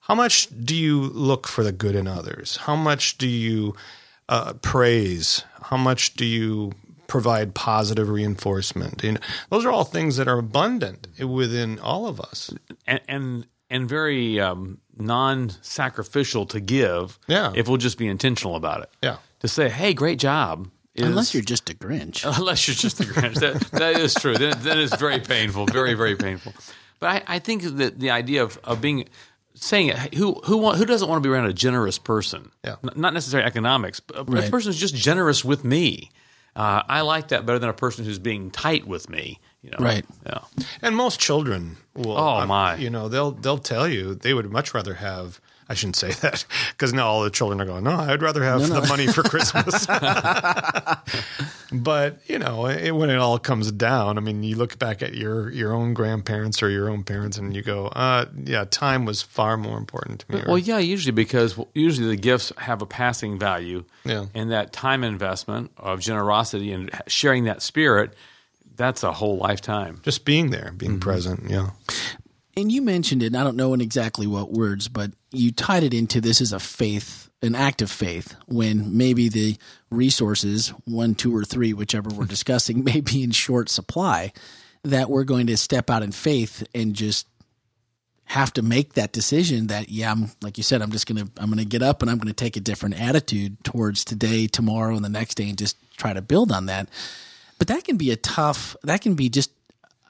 how 0.00 0.14
much 0.14 0.48
do 0.64 0.76
you 0.76 1.00
look 1.00 1.46
for 1.46 1.64
the 1.64 1.72
good 1.72 1.94
in 1.94 2.06
others? 2.06 2.58
How 2.58 2.76
much 2.76 3.16
do 3.16 3.26
you 3.26 3.74
uh, 4.28 4.52
praise? 4.54 5.42
How 5.62 5.78
much 5.78 6.14
do 6.14 6.26
you 6.26 6.72
provide 7.06 7.54
positive 7.54 8.08
reinforcement. 8.08 9.04
And 9.04 9.20
those 9.50 9.64
are 9.64 9.70
all 9.70 9.84
things 9.84 10.16
that 10.16 10.28
are 10.28 10.38
abundant 10.38 11.08
within 11.18 11.78
all 11.78 12.06
of 12.06 12.20
us, 12.20 12.52
and 12.86 13.00
and, 13.08 13.46
and 13.70 13.88
very 13.88 14.40
um, 14.40 14.78
non-sacrificial 14.96 16.46
to 16.46 16.60
give. 16.60 17.18
Yeah, 17.26 17.52
if 17.54 17.68
we'll 17.68 17.78
just 17.78 17.98
be 17.98 18.06
intentional 18.06 18.56
about 18.56 18.82
it. 18.82 18.90
Yeah, 19.02 19.16
to 19.40 19.48
say, 19.48 19.68
"Hey, 19.68 19.94
great 19.94 20.18
job." 20.18 20.70
Is, 20.94 21.06
unless 21.06 21.34
you're 21.34 21.42
just 21.42 21.68
a 21.70 21.74
Grinch. 21.74 22.24
Unless 22.38 22.68
you're 22.68 22.76
just 22.76 23.00
a 23.00 23.02
Grinch, 23.02 23.40
that 23.40 23.60
that 23.72 23.98
is 23.98 24.14
true. 24.14 24.36
Then 24.36 24.56
that 24.62 24.78
is 24.78 24.94
very 24.94 25.18
painful, 25.18 25.66
very 25.66 25.94
very 25.94 26.14
painful. 26.14 26.52
But 27.00 27.08
I, 27.28 27.34
I 27.34 27.38
think 27.40 27.62
that 27.64 27.98
the 27.98 28.10
idea 28.10 28.44
of, 28.44 28.60
of 28.62 28.80
being 28.80 29.08
saying 29.54 29.88
it, 29.88 30.14
who 30.14 30.34
who 30.44 30.56
want, 30.58 30.78
who 30.78 30.84
doesn't 30.84 31.08
want 31.08 31.22
to 31.22 31.28
be 31.28 31.32
around 31.32 31.46
a 31.46 31.52
generous 31.52 31.98
person? 31.98 32.50
Yeah. 32.64 32.76
N- 32.82 32.90
not 32.96 33.14
necessarily 33.14 33.46
economics, 33.46 34.00
but 34.00 34.16
a, 34.16 34.24
right. 34.24 34.48
a 34.48 34.50
person 34.50 34.68
who's 34.68 34.80
just 34.80 34.94
generous 34.94 35.44
with 35.44 35.64
me. 35.64 36.10
Uh, 36.56 36.82
I 36.88 37.00
like 37.00 37.28
that 37.28 37.44
better 37.46 37.58
than 37.58 37.68
a 37.68 37.74
person 37.74 38.04
who's 38.04 38.18
being 38.18 38.50
tight 38.50 38.86
with 38.86 39.08
me. 39.08 39.40
You 39.62 39.70
know? 39.70 39.78
Right. 39.80 40.04
Yeah. 40.26 40.40
And 40.82 40.94
most 40.94 41.18
children 41.18 41.78
will. 41.94 42.16
Oh 42.16 42.38
um, 42.40 42.48
my! 42.48 42.76
You 42.76 42.90
know, 42.90 43.08
they'll 43.08 43.32
they'll 43.32 43.58
tell 43.58 43.88
you 43.88 44.14
they 44.14 44.34
would 44.34 44.50
much 44.50 44.74
rather 44.74 44.94
have. 44.94 45.40
I 45.68 45.74
shouldn't 45.74 45.96
say 45.96 46.12
that 46.12 46.44
because 46.72 46.92
now 46.92 47.06
all 47.06 47.22
the 47.22 47.30
children 47.30 47.60
are 47.60 47.64
going. 47.64 47.84
No, 47.84 47.92
I'd 47.92 48.22
rather 48.22 48.42
have 48.42 48.60
no, 48.62 48.68
no. 48.68 48.80
the 48.80 48.88
money 48.88 49.06
for 49.06 49.22
Christmas. 49.24 49.86
but 51.72 52.18
you 52.26 52.38
know, 52.38 52.66
it, 52.66 52.92
when 52.92 53.10
it 53.10 53.16
all 53.16 53.38
comes 53.38 53.72
down, 53.72 54.18
I 54.18 54.20
mean, 54.20 54.42
you 54.42 54.56
look 54.56 54.78
back 54.78 55.02
at 55.02 55.14
your 55.14 55.50
your 55.50 55.72
own 55.72 55.94
grandparents 55.94 56.62
or 56.62 56.70
your 56.70 56.90
own 56.90 57.04
parents, 57.04 57.38
and 57.38 57.54
you 57.54 57.62
go, 57.62 57.86
uh, 57.88 58.26
"Yeah, 58.44 58.64
time 58.64 59.04
was 59.04 59.22
far 59.22 59.56
more 59.56 59.78
important 59.78 60.20
to 60.20 60.32
me." 60.32 60.42
Well, 60.46 60.58
yeah, 60.58 60.78
usually 60.78 61.12
because 61.12 61.58
usually 61.74 62.08
the 62.08 62.16
gifts 62.16 62.52
have 62.58 62.82
a 62.82 62.86
passing 62.86 63.38
value, 63.38 63.84
yeah. 64.04 64.26
and 64.34 64.50
that 64.50 64.72
time 64.72 65.04
investment 65.04 65.70
of 65.76 66.00
generosity 66.00 66.72
and 66.72 66.90
sharing 67.06 67.44
that 67.44 67.62
spirit 67.62 68.14
that's 68.76 69.02
a 69.02 69.12
whole 69.12 69.36
lifetime. 69.36 70.00
Just 70.02 70.24
being 70.24 70.50
there, 70.50 70.72
being 70.76 70.92
mm-hmm. 70.92 71.00
present. 71.00 71.48
Yeah. 71.48 71.70
And 72.56 72.70
you 72.70 72.82
mentioned 72.82 73.22
it, 73.22 73.26
and 73.26 73.36
I 73.36 73.44
don't 73.44 73.56
know 73.56 73.74
in 73.74 73.80
exactly 73.80 74.26
what 74.26 74.52
words, 74.52 74.88
but 74.88 75.10
you 75.32 75.50
tied 75.50 75.82
it 75.82 75.92
into 75.92 76.20
this 76.20 76.40
as 76.40 76.52
a 76.52 76.60
faith, 76.60 77.28
an 77.42 77.54
act 77.54 77.82
of 77.82 77.90
faith, 77.90 78.36
when 78.46 78.96
maybe 78.96 79.28
the 79.28 79.56
resources, 79.90 80.68
one, 80.84 81.14
two, 81.14 81.34
or 81.34 81.44
three, 81.44 81.72
whichever 81.72 82.10
we're 82.10 82.24
discussing, 82.26 82.84
may 82.84 83.00
be 83.00 83.22
in 83.22 83.32
short 83.32 83.68
supply, 83.68 84.32
that 84.84 85.10
we're 85.10 85.24
going 85.24 85.48
to 85.48 85.56
step 85.56 85.90
out 85.90 86.02
in 86.02 86.12
faith 86.12 86.66
and 86.74 86.94
just 86.94 87.26
have 88.26 88.52
to 88.54 88.62
make 88.62 88.94
that 88.94 89.12
decision 89.12 89.66
that 89.66 89.90
yeah 89.90 90.10
I'm 90.10 90.30
like 90.40 90.56
you 90.56 90.64
said 90.64 90.80
I'm 90.80 90.90
just 90.90 91.06
to 91.06 91.28
I'm 91.36 91.46
going 91.50 91.58
to 91.58 91.64
get 91.66 91.82
up 91.82 92.00
and 92.00 92.10
I'm 92.10 92.16
going 92.16 92.28
to 92.28 92.32
take 92.32 92.56
a 92.56 92.60
different 92.60 92.98
attitude 92.98 93.62
towards 93.64 94.02
today 94.02 94.46
tomorrow 94.46 94.96
and 94.96 95.04
the 95.04 95.10
next 95.10 95.34
day 95.34 95.50
and 95.50 95.58
just 95.58 95.76
try 95.98 96.14
to 96.14 96.22
build 96.22 96.50
on 96.50 96.64
that 96.66 96.88
but 97.58 97.68
that 97.68 97.84
can 97.84 97.96
be 97.96 98.10
a 98.10 98.16
tough. 98.16 98.76
That 98.82 99.00
can 99.00 99.14
be 99.14 99.28
just 99.28 99.50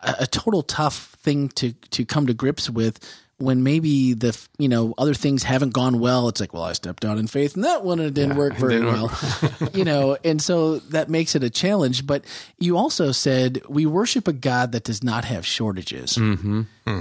a, 0.04 0.16
a 0.20 0.26
total 0.26 0.62
tough 0.62 1.16
thing 1.22 1.48
to 1.50 1.72
to 1.72 2.04
come 2.04 2.26
to 2.26 2.34
grips 2.34 2.70
with 2.70 2.98
when 3.38 3.62
maybe 3.62 4.14
the 4.14 4.38
you 4.58 4.68
know 4.68 4.94
other 4.98 5.14
things 5.14 5.42
haven't 5.42 5.72
gone 5.72 6.00
well. 6.00 6.28
It's 6.28 6.40
like 6.40 6.52
well 6.52 6.62
i 6.62 6.72
stepped 6.72 7.04
out 7.04 7.18
in 7.18 7.26
faith 7.26 7.54
and 7.54 7.64
that 7.64 7.84
one 7.84 8.00
it 8.00 8.14
didn't 8.14 8.32
yeah, 8.32 8.38
work 8.38 8.54
very 8.54 8.74
didn't 8.74 8.86
well 8.86 9.12
work. 9.60 9.74
you 9.74 9.84
know 9.84 10.16
and 10.24 10.40
so 10.40 10.78
that 10.78 11.08
makes 11.08 11.34
it 11.34 11.42
a 11.42 11.50
challenge. 11.50 12.06
But 12.06 12.24
you 12.58 12.76
also 12.76 13.12
said 13.12 13.62
we 13.68 13.86
worship 13.86 14.28
a 14.28 14.32
god 14.32 14.72
that 14.72 14.84
does 14.84 15.02
not 15.02 15.24
have 15.24 15.46
shortages. 15.46 16.14
Mm-hmm. 16.14 16.62
hmm. 16.86 17.00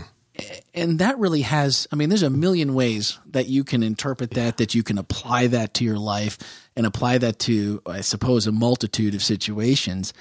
And 0.74 0.98
that 0.98 1.20
really 1.20 1.42
has 1.42 1.88
i 1.92 1.96
mean 1.96 2.10
there's 2.10 2.24
a 2.24 2.30
million 2.30 2.74
ways 2.74 3.20
that 3.28 3.48
you 3.48 3.64
can 3.64 3.84
interpret 3.84 4.32
that 4.32 4.58
that 4.58 4.74
you 4.74 4.82
can 4.82 4.98
apply 4.98 5.48
that 5.48 5.76
to 5.76 5.84
your 5.84 6.00
life 6.00 6.40
and 6.76 6.88
apply 6.88 7.20
that 7.20 7.38
to 7.40 7.82
i 7.86 8.02
suppose 8.02 8.48
a 8.48 8.52
multitude 8.52 9.14
of 9.14 9.22
situations 9.22 10.14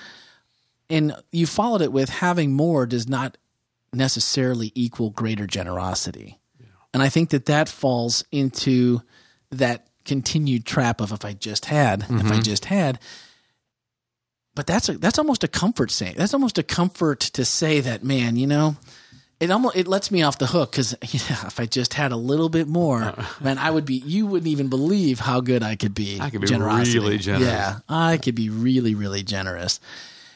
and 0.92 1.16
you 1.32 1.46
followed 1.46 1.82
it 1.82 1.92
with 1.92 2.08
having 2.08 2.52
more 2.52 2.87
does 2.87 3.08
not 3.08 3.38
necessarily 3.92 4.70
equal 4.75 5.11
greater 5.11 5.46
generosity 5.46 6.38
yeah. 6.61 6.66
and 6.94 7.02
i 7.02 7.08
think 7.08 7.30
that 7.30 7.46
that 7.46 7.68
falls 7.68 8.25
into 8.30 9.00
that 9.50 9.88
continued 10.04 10.64
trap 10.64 11.00
of 11.00 11.12
if 11.12 11.25
i 11.25 11.32
just 11.32 11.66
had 11.66 12.00
mm-hmm. 12.00 12.18
if 12.18 12.26
i 12.26 12.30
mm-hmm. 12.30 12.42
just 12.42 12.66
had 12.66 12.99
but 14.54 14.66
that's 14.66 14.88
a, 14.88 14.99
that's 14.99 15.18
almost 15.18 15.42
a 15.42 15.49
comfort 15.49 15.90
saying 15.90 16.14
that's 16.16 16.34
almost 16.34 16.58
a 16.58 16.62
comfort 16.62 17.20
to 17.20 17.44
say 17.44 17.80
that 17.80 18.04
man 18.04 18.37
you 18.37 18.46
know 18.46 18.76
it 19.42 19.50
almost 19.50 19.76
it 19.76 19.88
lets 19.88 20.12
me 20.12 20.22
off 20.22 20.38
the 20.38 20.46
hook 20.46 20.70
because 20.70 20.92
yeah, 21.02 21.46
if 21.49 21.58
I 21.58 21.66
just 21.66 21.94
had 21.94 22.12
a 22.12 22.16
little 22.16 22.49
bit 22.49 22.68
more, 22.68 23.02
uh, 23.02 23.25
man, 23.40 23.58
I 23.58 23.72
would 23.72 23.84
be. 23.84 23.96
You 23.96 24.25
wouldn't 24.25 24.46
even 24.46 24.68
believe 24.68 25.18
how 25.18 25.40
good 25.40 25.64
I 25.64 25.75
could 25.75 25.94
be. 25.94 26.20
I 26.20 26.30
could 26.30 26.42
be 26.42 26.46
generosity. 26.46 27.00
really 27.00 27.18
generous. 27.18 27.49
Yeah, 27.49 27.78
I 27.88 28.18
could 28.18 28.37
be 28.37 28.50
really, 28.50 28.94
really 28.94 29.25
generous. 29.25 29.80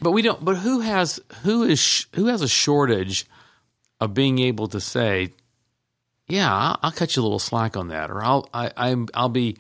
But 0.01 0.13
we 0.13 0.23
don't. 0.23 0.45
But 0.45 0.57
who 0.57 0.81
has 0.81 1.21
who 1.43 1.63
is 1.65 2.07
who 2.15 2.27
has 2.27 2.43
a 2.43 2.49
shortage 2.49 3.27
of 4.01 4.15
being 4.15 4.39
able 4.39 4.69
to 4.69 4.81
say, 4.81 5.33
yeah, 6.29 6.55
I'll, 6.55 6.79
I'll 6.83 6.93
cut 6.93 7.17
you 7.17 7.23
a 7.23 7.25
little 7.25 7.39
slack 7.39 7.77
on 7.77 7.89
that, 7.89 8.11
or 8.11 8.23
I'll 8.23 8.49
I, 8.53 8.71
I'm 8.77 9.09
I'll 9.15 9.29
be. 9.29 9.59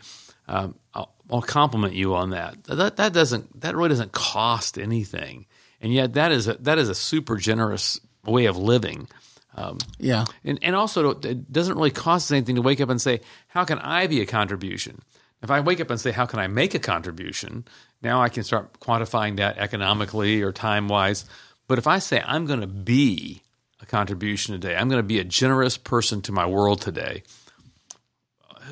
Um, 0.48 0.76
I'll, 0.94 1.12
I'll 1.30 1.42
compliment 1.42 1.94
you 1.94 2.14
on 2.14 2.30
that. 2.30 2.62
That 2.64 2.96
that 2.96 3.12
doesn't 3.12 3.60
that 3.60 3.74
really 3.74 3.88
doesn't 3.88 4.12
cost 4.12 4.78
anything, 4.78 5.46
and 5.80 5.92
yet 5.92 6.14
that 6.14 6.32
is 6.32 6.48
a, 6.48 6.54
that 6.54 6.78
is 6.78 6.88
a 6.88 6.94
super 6.94 7.36
generous 7.36 8.00
way 8.24 8.46
of 8.46 8.56
living. 8.56 9.08
Um, 9.54 9.78
yeah, 9.98 10.24
and 10.44 10.58
and 10.62 10.76
also 10.76 11.10
it 11.10 11.50
doesn't 11.50 11.76
really 11.76 11.90
cost 11.90 12.26
us 12.26 12.32
anything 12.32 12.56
to 12.56 12.62
wake 12.62 12.80
up 12.80 12.90
and 12.90 13.00
say, 13.00 13.20
"How 13.48 13.64
can 13.64 13.78
I 13.78 14.06
be 14.06 14.20
a 14.20 14.26
contribution?" 14.26 15.00
If 15.42 15.50
I 15.50 15.60
wake 15.60 15.80
up 15.80 15.90
and 15.90 16.00
say, 16.00 16.12
"How 16.12 16.26
can 16.26 16.38
I 16.38 16.46
make 16.46 16.74
a 16.74 16.78
contribution?" 16.78 17.64
Now 18.02 18.22
I 18.22 18.28
can 18.28 18.44
start 18.44 18.78
quantifying 18.80 19.36
that 19.36 19.58
economically 19.58 20.42
or 20.42 20.52
time 20.52 20.88
wise. 20.88 21.24
But 21.68 21.78
if 21.78 21.86
I 21.86 21.98
say 21.98 22.22
I'm 22.24 22.46
going 22.46 22.60
to 22.60 22.66
be 22.66 23.42
a 23.80 23.86
contribution 23.86 24.54
today, 24.54 24.76
I'm 24.76 24.88
going 24.88 25.00
to 25.00 25.06
be 25.06 25.18
a 25.18 25.24
generous 25.24 25.76
person 25.76 26.22
to 26.22 26.32
my 26.32 26.46
world 26.46 26.80
today. 26.80 27.22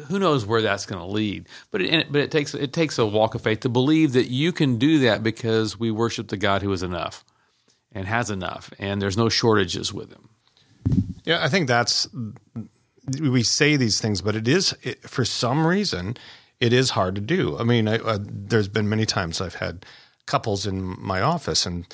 Who 0.09 0.19
knows 0.19 0.45
where 0.45 0.63
that's 0.63 0.87
going 0.87 1.01
to 1.01 1.07
lead? 1.07 1.49
But 1.71 1.83
it, 1.83 2.11
but 2.11 2.21
it 2.21 2.31
takes 2.31 2.53
it 2.53 2.73
takes 2.73 2.99
a 2.99 3.07
walk 3.07 3.35
of 3.35 3.43
faith 3.43 3.61
to 3.61 3.69
believe 3.69 4.13
that 4.15 4.29
you 4.29 4.53
can 4.53 4.79
do 4.79 5.01
that 5.01 5.23
because 5.23 5.79
we 5.79 5.91
worship 5.91 6.29
the 6.29 6.37
God 6.37 6.63
who 6.63 6.73
is 6.73 6.83
enough 6.83 7.25
and 7.93 8.09
has 8.09 8.29
enough, 8.29 8.73
and 8.81 9.01
there's 9.01 9.17
no 9.17 9.29
shortages 9.29 9.93
with 9.95 10.11
him. 10.11 10.29
Yeah, 11.25 11.45
I 11.45 11.49
think 11.49 11.69
that's 11.69 12.09
we 13.21 13.43
say 13.45 13.77
these 13.77 14.01
things, 14.01 14.21
but 14.21 14.35
it 14.35 14.49
is 14.49 14.75
it, 14.83 15.09
for 15.09 15.25
some 15.25 15.67
reason 15.67 16.17
it 16.61 16.73
is 16.73 16.91
hard 16.91 17.15
to 17.17 17.21
do. 17.21 17.59
I 17.59 17.65
mean, 17.65 17.89
I, 17.89 17.99
uh, 17.99 18.19
there's 18.21 18.69
been 18.69 18.89
many 18.89 19.07
times 19.07 19.41
I've 19.41 19.57
had 19.57 19.85
couples 20.27 20.67
in 20.67 20.97
my 21.01 21.21
office, 21.21 21.67
and 21.67 21.87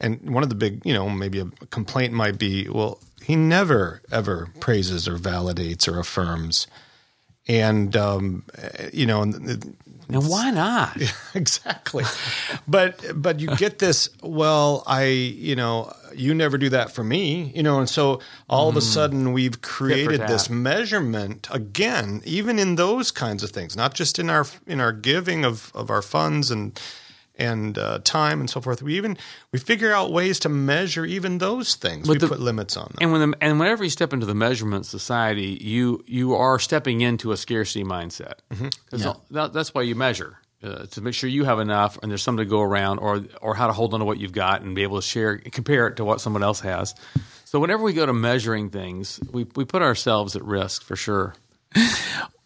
and 0.00 0.34
one 0.34 0.42
of 0.42 0.48
the 0.48 0.54
big, 0.54 0.84
you 0.84 0.92
know, 0.92 1.08
maybe 1.08 1.40
a 1.40 1.46
complaint 1.70 2.12
might 2.12 2.38
be, 2.38 2.68
well, 2.68 3.00
he 3.22 3.34
never 3.34 4.02
ever 4.12 4.48
praises 4.60 5.08
or 5.08 5.16
validates 5.16 5.88
or 5.88 5.98
affirms, 5.98 6.66
and 7.48 7.96
um, 7.96 8.44
you 8.92 9.06
know, 9.06 9.22
and, 9.22 9.34
and 9.34 9.76
why 10.08 10.50
not? 10.50 10.96
exactly. 11.34 12.04
but 12.68 13.04
but 13.14 13.40
you 13.40 13.54
get 13.56 13.78
this. 13.78 14.08
Well, 14.22 14.82
I 14.86 15.04
you 15.04 15.56
know 15.56 15.92
you 16.18 16.34
never 16.34 16.58
do 16.58 16.68
that 16.70 16.92
for 16.92 17.04
me, 17.04 17.52
you 17.54 17.62
know, 17.62 17.78
and 17.78 17.88
so 17.88 18.20
all 18.48 18.68
of 18.68 18.76
a 18.76 18.80
sudden 18.80 19.32
we've 19.32 19.60
created 19.62 20.20
this 20.22 20.50
measurement 20.50 21.48
again, 21.50 22.22
even 22.24 22.58
in 22.58 22.76
those 22.76 23.10
kinds 23.10 23.42
of 23.42 23.50
things, 23.50 23.76
not 23.76 23.94
just 23.94 24.18
in 24.18 24.30
our 24.30 24.46
in 24.66 24.80
our 24.80 24.92
giving 24.92 25.44
of 25.44 25.70
of 25.74 25.90
our 25.90 26.02
funds 26.02 26.50
and 26.50 26.80
and 27.38 27.78
uh, 27.78 27.98
time 28.02 28.40
and 28.40 28.48
so 28.48 28.60
forth. 28.60 28.82
We 28.82 28.96
even 28.96 29.16
we 29.52 29.58
figure 29.58 29.92
out 29.92 30.12
ways 30.12 30.38
to 30.40 30.48
measure 30.48 31.04
even 31.04 31.38
those 31.38 31.74
things. 31.74 32.06
But 32.06 32.14
we 32.14 32.18
the, 32.18 32.28
put 32.28 32.40
limits 32.40 32.76
on 32.76 32.86
them. 32.86 32.96
And 33.00 33.12
when 33.12 33.30
the, 33.30 33.36
and 33.40 33.60
whenever 33.60 33.84
you 33.84 33.90
step 33.90 34.12
into 34.12 34.26
the 34.26 34.34
measurement 34.34 34.86
society, 34.86 35.58
you 35.60 36.02
you 36.06 36.34
are 36.34 36.58
stepping 36.58 37.00
into 37.00 37.32
a 37.32 37.36
scarcity 37.36 37.84
mindset. 37.84 38.38
Mm-hmm. 38.52 38.96
Yeah. 38.96 39.14
That, 39.30 39.52
that's 39.52 39.74
why 39.74 39.82
you 39.82 39.94
measure. 39.94 40.38
Uh, 40.62 40.86
to 40.86 41.02
make 41.02 41.12
sure 41.12 41.28
you 41.28 41.44
have 41.44 41.60
enough 41.60 41.98
and 42.00 42.10
there's 42.10 42.22
something 42.22 42.44
to 42.44 42.48
go 42.48 42.62
around 42.62 42.98
or 42.98 43.22
or 43.42 43.54
how 43.54 43.66
to 43.66 43.74
hold 43.74 43.92
on 43.92 44.00
to 44.00 44.06
what 44.06 44.18
you've 44.18 44.32
got 44.32 44.62
and 44.62 44.74
be 44.74 44.82
able 44.82 44.96
to 44.96 45.06
share 45.06 45.36
compare 45.36 45.86
it 45.86 45.96
to 45.96 46.04
what 46.04 46.20
someone 46.20 46.42
else 46.42 46.60
has. 46.60 46.94
So 47.44 47.60
whenever 47.60 47.82
we 47.82 47.92
go 47.92 48.06
to 48.06 48.14
measuring 48.14 48.70
things, 48.70 49.20
we 49.30 49.46
we 49.54 49.66
put 49.66 49.82
ourselves 49.82 50.34
at 50.34 50.42
risk 50.42 50.82
for 50.82 50.96
sure. 50.96 51.34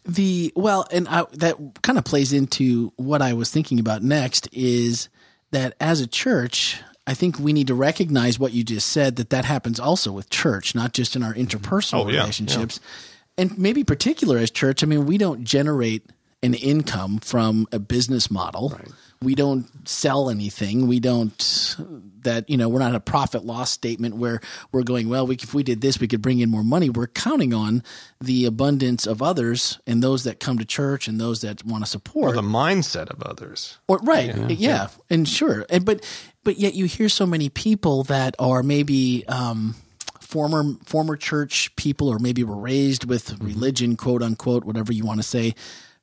The 0.03 0.51
well, 0.55 0.87
and 0.91 1.07
I, 1.07 1.25
that 1.33 1.57
kind 1.83 1.99
of 1.99 2.03
plays 2.03 2.33
into 2.33 2.91
what 2.95 3.21
I 3.21 3.33
was 3.33 3.51
thinking 3.51 3.79
about 3.79 4.01
next 4.01 4.49
is 4.51 5.09
that 5.51 5.75
as 5.79 6.01
a 6.01 6.07
church, 6.07 6.81
I 7.05 7.13
think 7.13 7.37
we 7.37 7.53
need 7.53 7.67
to 7.67 7.75
recognize 7.75 8.39
what 8.39 8.51
you 8.51 8.63
just 8.63 8.89
said 8.89 9.17
that 9.17 9.29
that 9.29 9.45
happens 9.45 9.79
also 9.79 10.11
with 10.11 10.29
church, 10.31 10.73
not 10.73 10.93
just 10.93 11.15
in 11.15 11.21
our 11.21 11.35
interpersonal 11.35 12.05
oh, 12.05 12.09
yeah, 12.09 12.21
relationships. 12.21 12.79
Yeah. 12.81 13.43
And 13.43 13.57
maybe 13.59 13.83
particular 13.83 14.39
as 14.39 14.49
church, 14.49 14.83
I 14.83 14.87
mean, 14.87 15.05
we 15.05 15.19
don't 15.19 15.43
generate 15.43 16.09
an 16.43 16.53
income 16.55 17.19
from 17.19 17.67
a 17.71 17.79
business 17.79 18.31
model. 18.31 18.69
Right. 18.69 18.89
We 19.23 19.35
don't 19.35 19.67
sell 19.87 20.31
anything. 20.31 20.87
We 20.87 20.99
don't 20.99 21.75
that 22.23 22.49
you 22.49 22.57
know 22.57 22.69
we're 22.69 22.79
not 22.79 22.95
a 22.95 22.99
profit 22.99 23.45
loss 23.45 23.69
statement 23.69 24.15
where 24.15 24.41
we're 24.71 24.81
going 24.81 25.09
well. 25.09 25.27
We, 25.27 25.35
if 25.35 25.53
we 25.53 25.61
did 25.61 25.81
this, 25.81 25.99
we 25.99 26.07
could 26.07 26.23
bring 26.23 26.39
in 26.39 26.49
more 26.49 26.63
money. 26.63 26.89
We're 26.89 27.05
counting 27.05 27.53
on 27.53 27.83
the 28.19 28.45
abundance 28.45 29.05
of 29.05 29.21
others 29.21 29.79
and 29.85 30.01
those 30.01 30.23
that 30.23 30.39
come 30.39 30.57
to 30.57 30.65
church 30.65 31.07
and 31.07 31.21
those 31.21 31.41
that 31.41 31.63
want 31.63 31.83
to 31.83 31.89
support 31.89 32.31
or 32.31 32.35
the 32.35 32.47
mindset 32.47 33.11
of 33.11 33.21
others. 33.21 33.77
Or 33.87 33.99
right, 33.99 34.35
yeah, 34.35 34.47
yeah. 34.47 34.55
yeah. 34.57 34.87
and 35.11 35.27
sure, 35.27 35.67
and 35.69 35.85
but 35.85 36.03
but 36.43 36.57
yet 36.57 36.73
you 36.73 36.85
hear 36.85 37.07
so 37.07 37.27
many 37.27 37.49
people 37.49 38.03
that 38.05 38.35
are 38.39 38.63
maybe. 38.63 39.25
Um, 39.27 39.75
former 40.19 40.63
former 40.85 41.17
church 41.17 41.75
people 41.75 42.07
or 42.07 42.17
maybe 42.17 42.41
were 42.41 42.57
raised 42.57 43.03
with 43.03 43.37
religion 43.41 43.97
quote 43.97 44.23
unquote 44.23 44.63
whatever 44.63 44.93
you 44.93 45.03
want 45.03 45.19
to 45.19 45.27
say 45.27 45.53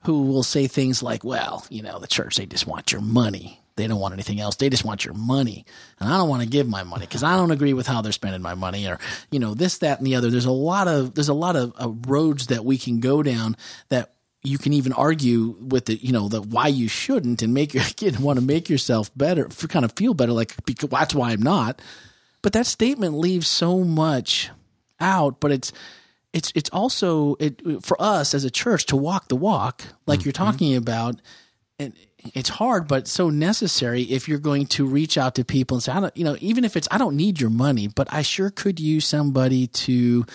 who 0.04 0.22
will 0.22 0.42
say 0.42 0.66
things 0.66 1.02
like, 1.02 1.24
well, 1.24 1.66
you 1.70 1.82
know, 1.82 1.98
the 1.98 2.06
church, 2.06 2.36
they 2.36 2.46
just 2.46 2.66
want 2.66 2.92
your 2.92 3.00
money. 3.00 3.60
They 3.76 3.86
don't 3.86 4.00
want 4.00 4.12
anything 4.12 4.40
else. 4.40 4.56
They 4.56 4.68
just 4.68 4.84
want 4.84 5.04
your 5.04 5.14
money. 5.14 5.64
And 6.00 6.12
I 6.12 6.16
don't 6.16 6.28
want 6.28 6.42
to 6.42 6.48
give 6.48 6.68
my 6.68 6.82
money 6.82 7.06
because 7.06 7.22
I 7.22 7.36
don't 7.36 7.52
agree 7.52 7.72
with 7.72 7.86
how 7.86 8.02
they're 8.02 8.12
spending 8.12 8.42
my 8.42 8.54
money 8.54 8.86
or, 8.88 8.98
you 9.30 9.38
know, 9.38 9.54
this, 9.54 9.78
that, 9.78 9.98
and 9.98 10.06
the 10.06 10.16
other. 10.16 10.30
There's 10.30 10.44
a 10.46 10.50
lot 10.50 10.88
of, 10.88 11.14
there's 11.14 11.28
a 11.28 11.34
lot 11.34 11.54
of 11.54 11.72
uh, 11.80 11.88
roads 12.06 12.48
that 12.48 12.64
we 12.64 12.76
can 12.76 12.98
go 12.98 13.22
down 13.22 13.56
that 13.88 14.14
you 14.42 14.58
can 14.58 14.72
even 14.72 14.92
argue 14.92 15.56
with 15.60 15.86
the, 15.86 15.94
you 15.94 16.12
know, 16.12 16.28
the 16.28 16.42
why 16.42 16.66
you 16.66 16.88
shouldn't 16.88 17.42
and 17.42 17.54
make 17.54 17.72
your 17.72 17.84
kid 17.96 18.18
want 18.18 18.38
to 18.38 18.44
make 18.44 18.68
yourself 18.68 19.10
better, 19.16 19.46
kind 19.46 19.84
of 19.84 19.92
feel 19.92 20.12
better. 20.12 20.32
Like, 20.32 20.54
because 20.64 20.90
that's 20.90 21.14
why 21.14 21.30
I'm 21.30 21.42
not. 21.42 21.80
But 22.42 22.52
that 22.54 22.66
statement 22.66 23.14
leaves 23.14 23.46
so 23.46 23.84
much 23.84 24.50
out, 25.00 25.38
but 25.38 25.52
it's, 25.52 25.72
it's 26.32 26.52
it's 26.54 26.70
also 26.70 27.36
it 27.40 27.62
for 27.82 28.00
us 28.00 28.34
as 28.34 28.44
a 28.44 28.50
church 28.50 28.86
to 28.86 28.96
walk 28.96 29.28
the 29.28 29.36
walk 29.36 29.84
like 30.06 30.20
mm-hmm. 30.20 30.26
you're 30.26 30.32
talking 30.32 30.76
about 30.76 31.16
and 31.78 31.94
it's 32.34 32.48
hard 32.48 32.88
but 32.88 33.06
so 33.06 33.30
necessary 33.30 34.02
if 34.02 34.28
you're 34.28 34.38
going 34.38 34.66
to 34.66 34.86
reach 34.86 35.16
out 35.16 35.34
to 35.36 35.44
people 35.44 35.76
and 35.76 35.82
say 35.82 35.92
I 35.92 36.00
don't 36.00 36.16
you 36.16 36.24
know 36.24 36.36
even 36.40 36.64
if 36.64 36.76
it's 36.76 36.88
I 36.90 36.98
don't 36.98 37.16
need 37.16 37.40
your 37.40 37.50
money 37.50 37.88
but 37.88 38.12
I 38.12 38.22
sure 38.22 38.50
could 38.50 38.80
use 38.80 39.06
somebody 39.06 39.68
to 39.68 40.26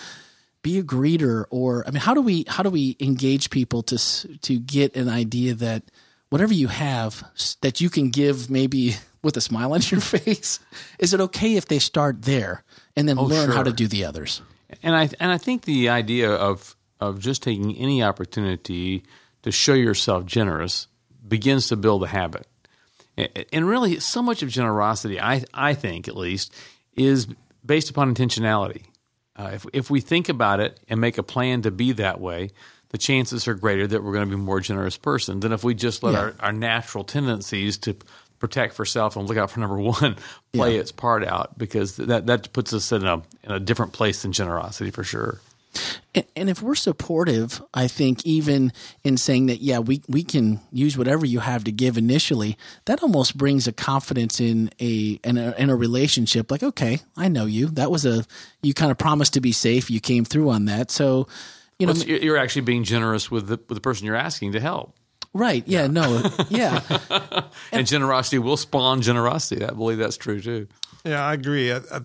be 0.62 0.78
a 0.78 0.82
greeter 0.82 1.44
or 1.50 1.86
I 1.86 1.90
mean 1.90 2.00
how 2.00 2.14
do 2.14 2.22
we 2.22 2.44
how 2.48 2.62
do 2.62 2.70
we 2.70 2.96
engage 3.00 3.50
people 3.50 3.82
to 3.84 3.98
to 4.38 4.58
get 4.58 4.96
an 4.96 5.08
idea 5.08 5.54
that 5.54 5.84
whatever 6.30 6.54
you 6.54 6.68
have 6.68 7.22
that 7.60 7.80
you 7.80 7.90
can 7.90 8.10
give 8.10 8.50
maybe 8.50 8.96
with 9.22 9.36
a 9.36 9.40
smile 9.40 9.74
on 9.74 9.80
your 9.84 10.00
face 10.00 10.58
is 10.98 11.14
it 11.14 11.20
okay 11.20 11.54
if 11.54 11.66
they 11.66 11.78
start 11.78 12.22
there 12.22 12.64
and 12.96 13.08
then 13.08 13.18
oh, 13.18 13.24
learn 13.24 13.48
sure. 13.48 13.54
how 13.54 13.62
to 13.62 13.72
do 13.72 13.86
the 13.86 14.04
others 14.04 14.42
and 14.82 14.94
I 14.94 15.08
and 15.20 15.30
I 15.30 15.38
think 15.38 15.62
the 15.62 15.88
idea 15.88 16.30
of 16.30 16.76
of 17.00 17.20
just 17.20 17.42
taking 17.42 17.76
any 17.76 18.02
opportunity 18.02 19.04
to 19.42 19.52
show 19.52 19.74
yourself 19.74 20.24
generous 20.24 20.88
begins 21.26 21.68
to 21.68 21.76
build 21.76 22.02
a 22.02 22.06
habit. 22.06 22.46
And 23.52 23.68
really, 23.68 24.00
so 24.00 24.22
much 24.22 24.42
of 24.42 24.48
generosity, 24.48 25.20
I 25.20 25.44
I 25.52 25.74
think 25.74 26.08
at 26.08 26.16
least, 26.16 26.52
is 26.94 27.26
based 27.64 27.90
upon 27.90 28.14
intentionality. 28.14 28.82
Uh, 29.36 29.50
if 29.54 29.66
if 29.72 29.90
we 29.90 30.00
think 30.00 30.28
about 30.28 30.60
it 30.60 30.80
and 30.88 31.00
make 31.00 31.18
a 31.18 31.22
plan 31.22 31.62
to 31.62 31.70
be 31.70 31.92
that 31.92 32.20
way, 32.20 32.50
the 32.90 32.98
chances 32.98 33.48
are 33.48 33.54
greater 33.54 33.86
that 33.86 34.02
we're 34.02 34.12
going 34.12 34.28
to 34.28 34.36
be 34.36 34.40
a 34.40 34.44
more 34.44 34.60
generous 34.60 34.96
person 34.96 35.40
than 35.40 35.52
if 35.52 35.64
we 35.64 35.74
just 35.74 36.02
let 36.02 36.12
yeah. 36.12 36.20
our, 36.20 36.34
our 36.40 36.52
natural 36.52 37.04
tendencies 37.04 37.78
to 37.78 37.96
protect 38.38 38.74
for 38.74 38.84
self 38.84 39.16
and 39.16 39.28
look 39.28 39.38
out 39.38 39.50
for 39.50 39.60
number 39.60 39.78
one 39.78 40.16
play 40.52 40.74
yeah. 40.74 40.80
its 40.80 40.92
part 40.92 41.24
out 41.24 41.56
because 41.58 41.96
that 41.96 42.26
that 42.26 42.52
puts 42.52 42.72
us 42.72 42.92
in 42.92 43.04
a 43.04 43.22
in 43.42 43.52
a 43.52 43.60
different 43.60 43.92
place 43.92 44.22
than 44.22 44.32
generosity 44.32 44.90
for 44.90 45.04
sure. 45.04 45.40
And, 46.14 46.24
and 46.36 46.50
if 46.50 46.62
we're 46.62 46.74
supportive, 46.74 47.62
I 47.72 47.88
think 47.88 48.24
even 48.24 48.72
in 49.02 49.16
saying 49.16 49.46
that, 49.46 49.60
yeah, 49.60 49.80
we, 49.80 50.02
we 50.08 50.22
can 50.22 50.60
use 50.70 50.96
whatever 50.96 51.26
you 51.26 51.40
have 51.40 51.64
to 51.64 51.72
give 51.72 51.98
initially, 51.98 52.56
that 52.84 53.02
almost 53.02 53.36
brings 53.36 53.66
a 53.66 53.72
confidence 53.72 54.40
in 54.40 54.70
a, 54.80 55.18
in 55.24 55.36
a 55.36 55.54
in 55.58 55.70
a 55.70 55.76
relationship. 55.76 56.50
Like, 56.50 56.62
okay, 56.62 57.00
I 57.16 57.28
know 57.28 57.46
you. 57.46 57.66
That 57.66 57.90
was 57.90 58.06
a 58.06 58.24
you 58.62 58.74
kind 58.74 58.90
of 58.90 58.98
promised 58.98 59.34
to 59.34 59.40
be 59.40 59.52
safe. 59.52 59.90
You 59.90 60.00
came 60.00 60.24
through 60.24 60.50
on 60.50 60.66
that. 60.66 60.90
So, 60.90 61.28
you 61.78 61.86
know, 61.86 61.92
well, 61.92 62.04
you're 62.04 62.38
actually 62.38 62.62
being 62.62 62.84
generous 62.84 63.30
with 63.30 63.48
the 63.48 63.56
with 63.68 63.76
the 63.76 63.80
person 63.80 64.06
you're 64.06 64.14
asking 64.14 64.52
to 64.52 64.60
help. 64.60 64.94
Right. 65.34 65.66
Yeah. 65.66 65.88
No. 65.88 66.22
Yeah. 66.48 66.80
and, 67.10 67.44
and, 67.72 67.86
generosity 67.86 68.38
will 68.38 68.56
spawn 68.56 69.02
generosity. 69.02 69.64
I 69.64 69.72
believe 69.72 69.98
that's 69.98 70.16
true 70.16 70.40
too. 70.40 70.68
Yeah, 71.04 71.26
I 71.26 71.34
agree. 71.34 71.72
I, 71.72 71.78
I, 71.90 72.00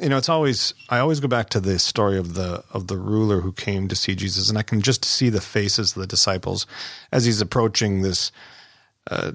you 0.00 0.08
know, 0.08 0.16
it's 0.16 0.28
always 0.28 0.74
I 0.88 0.98
always 0.98 1.20
go 1.20 1.28
back 1.28 1.50
to 1.50 1.60
the 1.60 1.78
story 1.78 2.18
of 2.18 2.34
the 2.34 2.64
of 2.72 2.88
the 2.88 2.96
ruler 2.96 3.40
who 3.40 3.52
came 3.52 3.86
to 3.86 3.94
see 3.94 4.16
Jesus, 4.16 4.48
and 4.48 4.58
I 4.58 4.62
can 4.62 4.82
just 4.82 5.04
see 5.04 5.28
the 5.28 5.40
faces 5.40 5.96
of 5.96 6.00
the 6.00 6.08
disciples 6.08 6.66
as 7.12 7.24
he's 7.24 7.40
approaching 7.40 8.02
this. 8.02 8.32
Uh, 9.08 9.32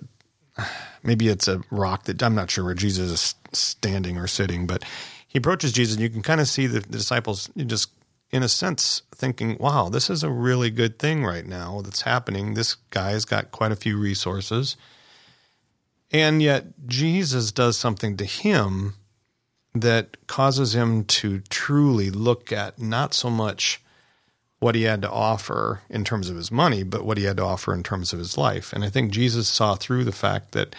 maybe 1.04 1.30
it's 1.30 1.48
a 1.48 1.62
rock 1.72 2.04
that 2.04 2.22
I'm 2.22 2.36
not 2.36 2.52
sure 2.52 2.66
where 2.66 2.74
Jesus 2.74 3.12
is 3.12 3.36
standing 3.54 4.18
or 4.18 4.28
sitting, 4.28 4.68
but 4.68 4.84
he 5.30 5.38
approaches 5.38 5.72
Jesus, 5.72 5.96
and 5.96 6.04
you 6.04 6.10
can 6.10 6.22
kind 6.22 6.42
of 6.42 6.50
see 6.50 6.68
the, 6.68 6.82
the 6.82 6.98
disciples 6.98 7.50
just 7.56 7.90
in 8.32 8.44
a 8.44 8.50
sense, 8.50 9.04
thinking, 9.16 9.58
wow, 9.60 9.90
this 9.90 10.10
is 10.10 10.24
a 10.24 10.30
really 10.30 10.70
good 10.70 11.00
thing 11.00 11.24
right 11.24 11.46
now 11.46 11.82
that's 11.82 12.02
happening. 12.02 12.54
This 12.54 12.76
guy's 12.90 13.26
got 13.26 13.52
quite 13.52 13.72
a 13.72 13.78
few 13.78 13.98
resources. 13.98 14.76
And 16.12 16.42
yet, 16.42 16.66
Jesus 16.86 17.52
does 17.52 17.78
something 17.78 18.18
to 18.18 18.26
him 18.26 18.96
that 19.74 20.28
causes 20.28 20.76
him 20.76 21.04
to 21.06 21.40
truly 21.50 22.10
look 22.10 22.52
at 22.52 22.80
not 22.80 23.14
so 23.14 23.30
much 23.30 23.82
what 24.60 24.76
he 24.76 24.84
had 24.84 25.02
to 25.04 25.12
offer 25.12 25.82
in 25.90 26.04
terms 26.04 26.30
of 26.30 26.36
his 26.36 26.52
money, 26.52 26.84
but 26.84 27.06
what 27.06 27.18
he 27.18 27.26
had 27.26 27.38
to 27.38 27.44
offer 27.44 27.74
in 27.74 27.84
terms 27.84 28.12
of 28.12 28.20
his 28.20 28.38
life. 28.38 28.74
And 28.74 28.84
I 28.84 28.90
think 28.90 29.12
Jesus 29.12 29.48
saw 29.48 29.76
through 29.76 30.04
the 30.04 30.12
fact 30.12 30.54
that 30.54 30.76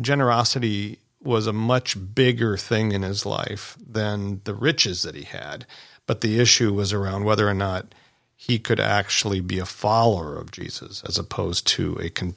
generosity 0.00 0.98
was 1.22 1.46
a 1.46 1.52
much 1.52 1.96
bigger 2.14 2.56
thing 2.56 2.92
in 2.92 3.02
his 3.02 3.26
life 3.26 3.76
than 3.84 4.40
the 4.44 4.54
riches 4.54 5.02
that 5.02 5.14
he 5.14 5.24
had. 5.24 5.66
But 6.10 6.22
the 6.22 6.40
issue 6.40 6.72
was 6.72 6.92
around 6.92 7.22
whether 7.22 7.48
or 7.48 7.54
not 7.54 7.94
he 8.34 8.58
could 8.58 8.80
actually 8.80 9.38
be 9.38 9.60
a 9.60 9.64
follower 9.64 10.36
of 10.36 10.50
Jesus 10.50 11.04
as 11.06 11.16
opposed 11.16 11.68
to 11.68 11.96
a 12.00 12.10
con- 12.10 12.34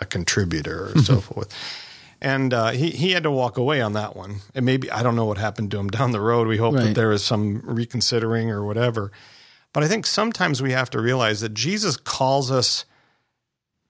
a 0.00 0.06
contributor 0.06 0.86
or 0.86 0.88
mm-hmm. 0.88 1.00
so 1.00 1.20
forth. 1.20 1.54
And 2.22 2.54
uh, 2.54 2.70
he 2.70 2.88
he 2.92 3.10
had 3.10 3.24
to 3.24 3.30
walk 3.30 3.58
away 3.58 3.82
on 3.82 3.92
that 3.92 4.16
one. 4.16 4.36
And 4.54 4.64
maybe 4.64 4.90
I 4.90 5.02
don't 5.02 5.16
know 5.16 5.26
what 5.26 5.36
happened 5.36 5.70
to 5.72 5.78
him 5.78 5.88
down 5.88 6.12
the 6.12 6.20
road. 6.20 6.46
We 6.46 6.56
hope 6.56 6.76
right. 6.76 6.84
that 6.84 6.94
there 6.94 7.12
is 7.12 7.22
some 7.22 7.60
reconsidering 7.62 8.50
or 8.50 8.64
whatever. 8.64 9.12
But 9.74 9.84
I 9.84 9.88
think 9.88 10.06
sometimes 10.06 10.62
we 10.62 10.72
have 10.72 10.88
to 10.88 10.98
realize 10.98 11.42
that 11.42 11.52
Jesus 11.52 11.98
calls 11.98 12.50
us 12.50 12.86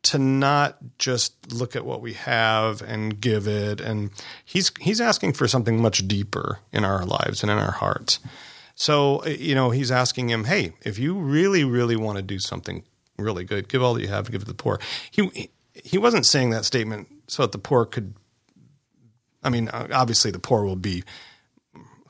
to 0.03 0.19
not 0.19 0.77
just 0.99 1.53
look 1.53 1.77
at 1.77 1.87
what 1.87 2.01
we 2.01 2.15
have 2.15 2.83
and 2.83 3.21
give 3.21 3.47
it 3.47 3.81
and 3.81 4.11
he's 4.45 4.73
he's 4.81 5.01
asking 5.01 5.35
for 5.35 5.47
something 5.47 5.81
much 5.81 6.09
deeper 6.09 6.59
in 6.73 6.85
our 6.85 7.07
lives 7.07 7.45
and 7.45 7.53
in 7.53 7.59
our 7.59 7.71
hearts 7.71 8.19
So, 8.75 9.23
uh, 9.25 9.29
you 9.29 9.55
know, 9.55 9.71
he's 9.71 9.91
asking 9.91 10.31
him, 10.31 10.45
hey, 10.45 10.73
if 10.83 10.99
you 10.99 11.15
really, 11.15 11.65
really 11.65 11.97
want 11.97 12.17
to 12.17 12.23
do 12.23 12.39
something 12.39 12.83
really 13.19 13.45
good, 13.45 13.69
give 13.69 13.83
all 13.83 13.95
that 13.95 14.03
you 14.03 14.09
have, 14.09 14.31
give 14.31 14.43
it 14.43 14.47
to 14.47 14.51
the 14.51 14.55
poor. 14.55 14.81
He, 15.11 15.51
he 15.73 15.99
wasn't 15.99 16.27
saying 16.27 16.51
that 16.51 16.65
statement 16.65 17.09
so 17.29 17.43
that 17.43 17.53
the 17.53 17.59
poor 17.59 17.85
could, 17.87 18.15
I 19.43 19.51
mean, 19.51 19.69
obviously 19.73 20.31
the 20.31 20.39
poor 20.41 20.65
will 20.65 20.75
be 20.77 21.05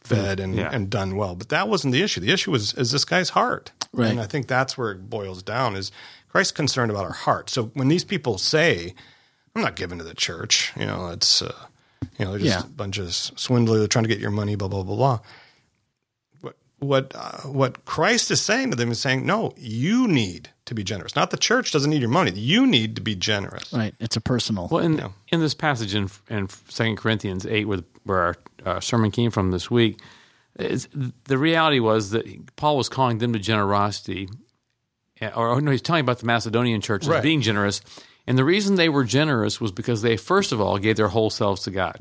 fed 0.03 0.41
and, 0.41 0.55
Yeah. 0.55 0.71
and 0.73 0.89
done 0.89 1.17
well, 1.17 1.35
but 1.35 1.49
that 1.51 1.69
wasn't 1.69 1.93
the 1.93 2.03
issue. 2.03 2.21
The 2.21 2.31
issue 2.33 2.51
was, 2.51 2.73
is 2.75 2.91
this 2.93 3.05
guy's 3.05 3.31
heart. 3.31 3.73
Right. 3.93 4.11
And 4.11 4.21
I 4.21 4.27
think 4.27 4.47
that's 4.49 4.77
where 4.79 4.91
it 4.93 5.09
boils 5.11 5.43
down 5.43 5.77
is 5.77 5.93
Christ's 6.29 6.53
concerned 6.53 6.91
about 6.91 7.05
our 7.05 7.13
heart. 7.13 7.49
So 7.51 7.65
when 7.75 7.89
these 7.89 8.05
people 8.05 8.39
say, 8.39 8.95
I'm 9.55 9.63
not 9.63 9.77
giving 9.77 9.99
to 9.99 10.05
the 10.05 10.15
church, 10.15 10.73
you 10.79 10.85
know, 10.87 11.09
it's, 11.09 11.43
uh, 11.43 11.55
you 12.19 12.25
know, 12.25 12.33
they're 12.33 12.41
just 12.41 12.61
Yeah. 12.61 12.65
a 12.65 12.69
bunch 12.71 12.99
of 12.99 13.15
swindlers. 13.15 13.79
They're 13.81 13.89
trying 13.89 14.05
to 14.05 14.09
get 14.09 14.19
your 14.19 14.31
money, 14.31 14.57
blah, 14.57 14.69
blah, 14.69 14.83
blah, 14.83 14.97
blah 14.97 15.21
what 16.79 17.13
what 17.15 17.15
uh, 17.15 17.39
what 17.49 17.85
Christ 17.85 18.31
is 18.31 18.43
saying 18.43 18.71
to 18.71 18.77
them 18.77 18.91
is 18.91 19.01
saying, 19.01 19.25
no, 19.25 19.53
you 19.57 20.07
need 20.07 20.51
to 20.67 20.75
be 20.75 20.85
generous. 20.85 21.17
Not 21.17 21.31
the 21.31 21.37
church 21.37 21.73
doesn't 21.73 21.91
need 21.91 22.01
your 22.01 22.11
money. 22.11 22.33
You 22.33 22.67
need 22.67 22.97
to 22.97 23.03
be 23.03 23.15
generous. 23.15 23.73
Right. 23.73 23.95
It's 24.01 24.17
a 24.17 24.21
personal. 24.21 24.69
Well, 24.71 24.85
in 24.85 24.99
Yeah. 24.99 25.09
in 25.29 25.41
this 25.41 25.55
passage 25.55 25.95
in 25.95 26.11
in 26.29 26.49
Second 26.69 26.97
Corinthians 26.97 27.47
eight, 27.47 27.67
where 27.67 27.81
where 28.05 28.19
our 28.21 28.37
uh, 28.67 28.81
sermon 28.81 29.11
came 29.11 29.31
from 29.31 29.51
this 29.51 29.71
week, 29.71 29.99
is, 30.59 30.89
the 31.25 31.39
reality 31.39 31.81
was 31.81 32.11
that 32.11 32.27
Paul 32.57 32.77
was 32.77 32.89
calling 32.89 33.19
them 33.19 33.33
to 33.33 33.39
generosity, 33.39 34.29
uh, 35.23 35.31
or, 35.35 35.49
or 35.51 35.61
no, 35.61 35.71
he's 35.71 35.81
telling 35.83 36.01
about 36.03 36.19
the 36.19 36.27
Macedonian 36.27 36.81
churches 36.81 37.09
Right. 37.09 37.23
being 37.23 37.41
generous, 37.41 37.81
and 38.27 38.37
the 38.39 38.45
reason 38.45 38.75
they 38.77 38.89
were 38.91 39.05
generous 39.05 39.61
was 39.61 39.73
because 39.73 40.03
they 40.03 40.17
first 40.19 40.53
of 40.53 40.61
all 40.61 40.77
gave 40.79 40.97
their 40.97 41.09
whole 41.09 41.31
selves 41.31 41.63
to 41.63 41.71
God. 41.71 42.01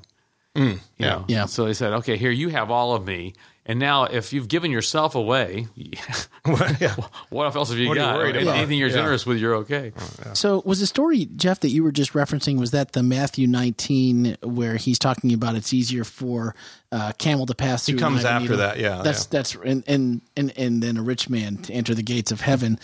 You 0.55 0.79
know? 0.99 1.25
Yeah. 1.27 1.45
So 1.47 1.65
they 1.65 1.73
said, 1.73 1.93
"Okay, 1.93 2.15
here 2.17 2.29
you 2.31 2.49
have 2.49 2.69
all 2.69 2.93
of 2.95 3.05
me." 3.07 3.33
And 3.65 3.79
now, 3.79 4.03
if 4.03 4.33
you've 4.33 4.49
given 4.49 4.71
yourself 4.71 5.15
away, 5.15 5.67
yeah. 5.75 6.95
what 7.29 7.55
else 7.55 7.69
have 7.69 7.77
you 7.79 7.87
What 7.87 7.97
are 7.97 8.01
you 8.01 8.05
got? 8.05 8.17
worried 8.17 8.35
about? 8.35 8.57
Anything 8.57 8.77
you're 8.77 8.89
Yeah. 8.89 8.95
generous 8.95 9.25
with, 9.25 9.37
you're 9.37 9.55
okay. 9.55 9.93
Oh, 9.97 10.33
so 10.33 10.61
was 10.65 10.81
the 10.81 10.85
story, 10.87 11.25
Jeff, 11.37 11.61
that 11.61 11.69
you 11.69 11.81
were 11.81 11.93
just 11.93 12.11
referencing, 12.11 12.59
was 12.59 12.71
that 12.71 12.91
the 12.91 13.01
Matthew 13.03 13.47
19 13.47 14.37
where 14.43 14.75
he's 14.75 14.99
talking 14.99 15.31
about 15.33 15.55
it's 15.55 15.73
easier 15.73 16.03
for 16.03 16.55
a 16.91 17.13
camel 17.17 17.45
to 17.45 17.55
pass 17.55 17.85
through? 17.85 17.95
an 17.95 17.99
comes 17.99 18.25
eye 18.25 18.27
of 18.29 18.33
a 18.33 18.35
after 18.35 18.41
needle? 18.41 18.57
that, 18.57 18.79
yeah, 18.79 19.01
That's, 19.01 19.23
yeah. 19.23 19.27
that's, 19.31 19.55
and, 19.55 19.83
and, 19.87 20.21
and, 20.35 20.53
and 20.57 20.83
then 20.83 20.97
a 20.97 21.01
rich 21.01 21.29
man 21.29 21.55
to 21.59 21.73
enter 21.73 21.95
the 21.95 22.03
gates 22.03 22.33
of 22.33 22.41
heaven, 22.41 22.77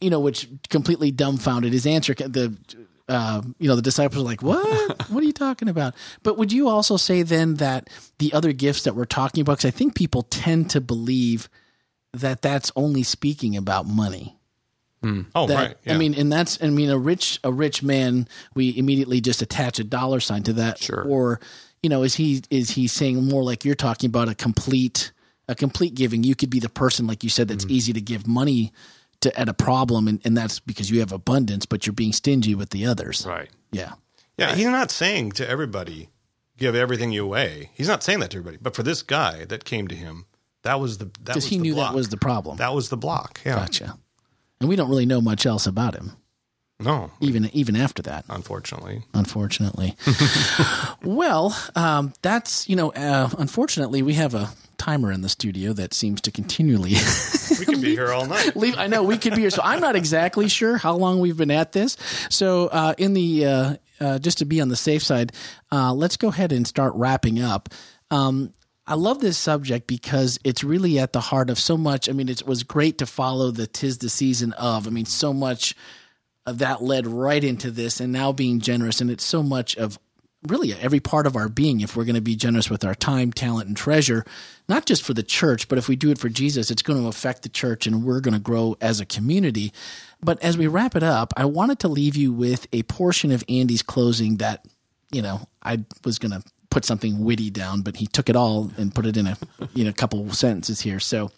you 0.00 0.08
know, 0.08 0.20
which 0.20 0.48
completely 0.70 1.10
dumbfounded 1.10 1.74
his 1.74 1.86
answer. 1.86 2.14
The, 2.14 2.56
uh, 3.10 3.42
you 3.58 3.68
know, 3.68 3.76
the 3.76 3.82
disciples 3.82 4.22
are 4.22 4.24
like, 4.24 4.42
what? 4.42 5.08
what 5.10 5.22
are 5.22 5.26
you 5.26 5.32
talking 5.34 5.68
about? 5.68 5.94
But 6.22 6.38
would 6.38 6.52
you 6.52 6.68
also 6.68 6.96
say 6.96 7.22
then 7.22 7.54
that 7.56 7.90
the 8.18 8.32
other 8.32 8.52
gifts 8.52 8.84
that 8.84 8.94
we're 8.94 9.04
talking 9.04 9.42
about, 9.42 9.58
because 9.58 9.64
I 9.68 9.76
think 9.76 9.94
people 9.94 10.22
tend 10.22 10.70
to 10.70 10.80
believe 10.80 11.48
that 12.14 12.40
that's 12.40 12.72
only 12.76 13.02
speaking 13.02 13.56
about 13.56 13.86
money 13.86 14.36
Oh, 15.34 15.46
that 15.46 15.54
right. 15.54 15.76
Yeah. 15.84 15.94
I 15.94 15.96
mean, 15.96 16.12
and 16.12 16.30
that's 16.30 16.62
I 16.62 16.68
mean, 16.68 16.90
a 16.90 16.98
rich 16.98 17.40
a 17.42 17.50
rich 17.50 17.82
man, 17.82 18.28
we 18.54 18.76
immediately 18.76 19.22
just 19.22 19.40
attach 19.40 19.78
a 19.78 19.84
dollar 19.84 20.20
sign 20.20 20.42
to 20.42 20.52
that. 20.54 20.78
Sure. 20.78 21.02
Or, 21.08 21.40
you 21.82 21.88
know, 21.88 22.02
is 22.02 22.14
he 22.16 22.42
is 22.50 22.70
he 22.72 22.86
saying 22.86 23.24
more 23.24 23.42
like 23.42 23.64
you're 23.64 23.74
talking 23.74 24.08
about 24.08 24.28
a 24.28 24.34
complete 24.34 25.12
a 25.48 25.54
complete 25.54 25.94
giving? 25.94 26.22
You 26.22 26.34
could 26.34 26.50
be 26.50 26.60
the 26.60 26.68
person, 26.68 27.06
like 27.06 27.24
you 27.24 27.30
said, 27.30 27.48
that's 27.48 27.64
Mm-hmm. 27.64 27.72
easy 27.72 27.92
to 27.94 28.00
give 28.02 28.26
money 28.26 28.72
to 29.20 29.38
at 29.38 29.48
a 29.48 29.54
problem, 29.54 30.08
and, 30.08 30.20
and 30.24 30.36
that's 30.36 30.60
because 30.60 30.90
you 30.90 31.00
have 31.00 31.12
abundance, 31.12 31.66
but 31.66 31.86
you're 31.86 31.92
being 31.94 32.12
stingy 32.12 32.54
with 32.54 32.70
the 32.70 32.86
others. 32.86 33.24
Right. 33.26 33.48
Yeah. 33.72 33.92
yeah, 34.38 34.54
he's 34.54 34.66
not 34.66 34.90
saying 34.90 35.32
to 35.32 35.48
everybody, 35.48 36.08
give 36.56 36.74
everything 36.74 37.12
you 37.12 37.24
away. 37.24 37.70
He's 37.74 37.88
not 37.88 38.02
saying 38.02 38.20
that 38.20 38.30
to 38.30 38.38
everybody. 38.38 38.58
But 38.60 38.74
for 38.74 38.82
this 38.82 39.02
guy 39.02 39.44
that 39.46 39.64
came 39.64 39.88
to 39.88 39.94
him, 39.94 40.26
that 40.62 40.80
was 40.80 40.98
the 40.98 41.04
that 41.06 41.14
Because 41.24 41.36
was 41.36 41.46
he 41.46 41.56
the 41.56 41.62
knew 41.62 41.74
block. 41.74 41.92
that 41.92 41.96
was 41.96 42.08
the 42.08 42.16
problem. 42.16 42.56
that 42.58 42.74
was 42.74 42.88
the 42.88 42.96
block. 42.96 43.40
Yeah. 43.44 43.54
Gotcha. 43.56 43.96
And 44.60 44.68
we 44.68 44.76
don't 44.76 44.90
really 44.90 45.06
know 45.06 45.20
much 45.22 45.46
else 45.46 45.66
about 45.66 45.94
him, 45.94 46.12
No, 46.78 47.10
even 47.20 47.48
even 47.54 47.76
after 47.76 48.02
that. 48.02 48.24
unfortunately. 48.28 49.02
unfortunately. 49.14 49.96
well, 51.02 51.56
um, 51.74 52.12
that's 52.22 52.68
you 52.68 52.76
know, 52.76 52.90
uh, 52.92 53.30
unfortunately, 53.38 54.02
we 54.02 54.14
have 54.14 54.34
a 54.34 54.50
timer 54.80 55.12
in 55.12 55.20
the 55.20 55.28
studio 55.28 55.74
that 55.74 55.92
seems 55.92 56.22
to 56.22 56.30
continually 56.30 56.94
We 57.58 57.66
could 57.66 57.82
be 57.82 57.90
here 57.90 58.12
all 58.12 58.24
night. 58.24 58.56
leave. 58.56 58.78
I 58.78 58.86
know 58.86 59.02
we 59.02 59.18
could 59.18 59.34
be 59.34 59.42
here, 59.42 59.50
so 59.50 59.60
I'm 59.62 59.80
not 59.80 59.94
exactly 59.94 60.48
sure 60.48 60.78
how 60.78 60.96
long 60.96 61.20
we've 61.20 61.36
been 61.36 61.50
at 61.50 61.72
this. 61.72 61.98
So, 62.30 62.68
uh, 62.68 62.94
in 62.96 63.12
the 63.12 63.44
uh, 63.44 63.76
uh, 64.00 64.18
just 64.18 64.38
to 64.38 64.46
be 64.46 64.60
on 64.62 64.68
the 64.68 64.76
safe 64.76 65.02
side, 65.02 65.32
uh, 65.70 65.92
let's 65.92 66.16
go 66.16 66.28
ahead 66.28 66.52
and 66.52 66.66
start 66.66 66.94
wrapping 66.94 67.42
up. 67.42 67.68
Um, 68.10 68.54
I 68.86 68.94
love 68.94 69.20
this 69.20 69.36
subject 69.36 69.86
because 69.86 70.38
it's 70.44 70.64
really 70.64 70.98
at 70.98 71.12
the 71.12 71.20
heart 71.20 71.50
of 71.50 71.58
so 71.58 71.76
much. 71.76 72.08
I 72.08 72.12
mean, 72.12 72.30
it 72.30 72.46
was 72.46 72.62
great 72.62 72.98
to 72.98 73.06
follow 73.06 73.50
the 73.50 73.66
"Tis 73.66 73.98
the 73.98 74.08
Season 74.08 74.54
of." 74.54 74.86
I 74.86 74.90
mean, 74.90 75.04
so 75.04 75.34
much 75.34 75.74
of 76.46 76.58
that 76.58 76.82
led 76.82 77.06
right 77.06 77.44
into 77.44 77.70
this, 77.70 78.00
and 78.00 78.12
now 78.12 78.32
being 78.32 78.60
generous, 78.60 79.02
and 79.02 79.10
it's 79.10 79.24
so 79.24 79.42
much 79.42 79.76
of 79.76 79.98
really 80.46 80.72
every 80.72 81.00
part 81.00 81.26
of 81.26 81.36
our 81.36 81.48
being 81.48 81.80
if 81.80 81.96
we're 81.96 82.04
going 82.04 82.14
to 82.14 82.20
be 82.20 82.36
generous 82.36 82.70
with 82.70 82.84
our 82.84 82.94
time, 82.94 83.32
talent, 83.32 83.68
and 83.68 83.76
treasure, 83.76 84.24
not 84.68 84.86
just 84.86 85.02
for 85.02 85.12
the 85.12 85.22
church, 85.22 85.68
but 85.68 85.78
if 85.78 85.88
we 85.88 85.96
do 85.96 86.10
it 86.10 86.18
for 86.18 86.28
Jesus, 86.28 86.70
it's 86.70 86.82
going 86.82 87.00
to 87.00 87.08
affect 87.08 87.42
the 87.42 87.48
church 87.48 87.86
and 87.86 88.04
we're 88.04 88.20
going 88.20 88.34
to 88.34 88.40
grow 88.40 88.76
as 88.80 89.00
a 89.00 89.06
community. 89.06 89.72
But 90.22 90.42
as 90.42 90.56
we 90.56 90.66
wrap 90.66 90.96
it 90.96 91.02
up, 91.02 91.32
I 91.36 91.44
wanted 91.44 91.78
to 91.80 91.88
leave 91.88 92.16
you 92.16 92.32
with 92.32 92.66
a 92.72 92.82
portion 92.84 93.32
of 93.32 93.44
Andy's 93.48 93.82
closing 93.82 94.36
that, 94.36 94.64
you 95.12 95.22
know, 95.22 95.46
I 95.62 95.84
was 96.04 96.18
going 96.18 96.32
to 96.32 96.42
put 96.70 96.84
something 96.84 97.24
witty 97.24 97.50
down, 97.50 97.82
but 97.82 97.96
he 97.96 98.06
took 98.06 98.30
it 98.30 98.36
all 98.36 98.70
and 98.78 98.94
put 98.94 99.06
it 99.06 99.16
in 99.16 99.26
a, 99.26 99.36
you 99.74 99.84
know, 99.84 99.92
couple 99.92 100.30
sentences 100.32 100.80
here. 100.80 101.00
So, 101.00 101.30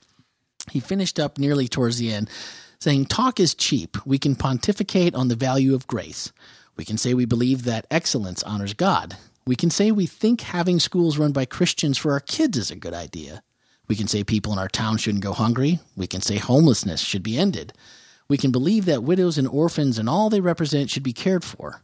he 0.70 0.80
finished 0.80 1.18
up 1.18 1.38
nearly 1.38 1.66
towards 1.66 1.98
the 1.98 2.12
end 2.12 2.30
saying, 2.78 3.06
Talk 3.06 3.40
is 3.40 3.54
cheap. 3.54 3.96
We 4.06 4.18
can 4.18 4.36
pontificate 4.36 5.14
on 5.14 5.28
the 5.28 5.36
value 5.36 5.74
of 5.74 5.86
grace. 5.86 6.32
We 6.76 6.84
can 6.84 6.98
say 6.98 7.14
we 7.14 7.24
believe 7.24 7.64
that 7.64 7.86
excellence 7.90 8.42
honors 8.42 8.74
God. 8.74 9.16
We 9.46 9.56
can 9.56 9.70
say 9.70 9.90
we 9.90 10.06
think 10.06 10.40
having 10.40 10.78
schools 10.78 11.18
run 11.18 11.32
by 11.32 11.44
Christians 11.44 11.98
for 11.98 12.12
our 12.12 12.20
kids 12.20 12.56
is 12.56 12.70
a 12.70 12.76
good 12.76 12.94
idea. 12.94 13.42
We 13.88 13.96
can 13.96 14.08
say 14.08 14.24
people 14.24 14.52
in 14.52 14.58
our 14.58 14.68
town 14.68 14.96
shouldn't 14.96 15.24
go 15.24 15.32
hungry. 15.32 15.80
We 15.96 16.06
can 16.06 16.22
say 16.22 16.38
homelessness 16.38 17.00
should 17.00 17.22
be 17.22 17.36
ended. 17.36 17.72
We 18.28 18.38
can 18.38 18.52
believe 18.52 18.84
that 18.86 19.02
widows 19.02 19.36
and 19.36 19.48
orphans 19.48 19.98
and 19.98 20.08
all 20.08 20.30
they 20.30 20.40
represent 20.40 20.90
should 20.90 21.02
be 21.02 21.12
cared 21.12 21.44
for 21.44 21.82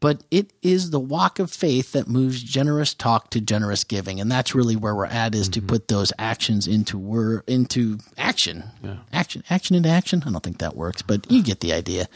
but 0.00 0.22
it 0.30 0.52
is 0.62 0.90
the 0.90 1.00
walk 1.00 1.38
of 1.38 1.50
faith 1.50 1.92
that 1.92 2.08
moves 2.08 2.42
generous 2.42 2.92
talk 2.94 3.30
to 3.30 3.40
generous 3.40 3.84
giving 3.84 4.20
and 4.20 4.30
that's 4.30 4.54
really 4.54 4.76
where 4.76 4.94
we're 4.94 5.06
at 5.06 5.34
is 5.34 5.48
to 5.48 5.60
mm-hmm. 5.60 5.68
put 5.68 5.88
those 5.88 6.12
actions 6.18 6.66
into 6.66 7.42
into 7.46 7.98
action 8.18 8.64
action 9.12 9.42
action 9.50 9.76
into 9.76 9.88
action 9.88 10.22
i 10.26 10.30
don't 10.30 10.42
think 10.42 10.58
that 10.58 10.76
works 10.76 11.02
but 11.02 11.30
you 11.30 11.42
get 11.42 11.60
the 11.60 11.72
idea 11.72 12.06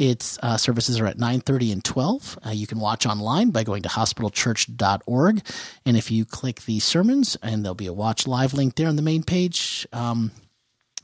its 0.02 0.36
uh, 0.42 0.56
services 0.56 0.98
are 0.98 1.06
at 1.06 1.16
9.30 1.16 1.72
and 1.72 1.84
12. 1.84 2.38
Uh, 2.44 2.50
you 2.50 2.66
can 2.66 2.80
watch 2.80 3.06
online 3.06 3.50
by 3.50 3.62
going 3.62 3.82
to 3.82 3.88
hospitalchurch.org. 3.88 5.46
And 5.86 5.96
if 5.96 6.10
you 6.10 6.24
click 6.24 6.62
the 6.62 6.80
sermons, 6.80 7.36
and 7.40 7.64
there'll 7.64 7.76
be 7.76 7.86
a 7.86 7.92
watch 7.92 8.26
live 8.26 8.52
link 8.52 8.74
there 8.74 8.88
on 8.88 8.96
the 8.96 9.02
main 9.02 9.22
page. 9.22 9.86
Um, 9.92 10.32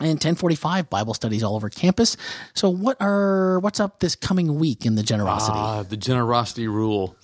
and 0.00 0.10
1045 0.10 0.90
Bible 0.90 1.14
studies 1.14 1.44
all 1.44 1.54
over 1.54 1.68
campus. 1.68 2.16
So 2.54 2.70
what 2.70 2.96
are 3.00 3.60
what's 3.60 3.78
up 3.80 4.00
this 4.00 4.16
coming 4.16 4.58
week 4.58 4.84
in 4.84 4.96
the 4.96 5.02
generosity? 5.02 5.58
Ah, 5.58 5.82
the 5.84 5.96
generosity 5.96 6.68
rule. 6.68 7.16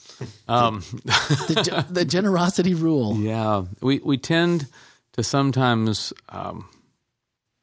Um, 0.49 0.81
the, 1.05 1.87
the 1.91 2.05
generosity 2.09 2.75
rule. 2.75 3.17
Yeah, 3.17 3.65
we 3.81 3.99
we 3.99 4.17
tend 4.17 4.67
to 5.13 5.23
sometimes 5.23 6.13
um, 6.29 6.69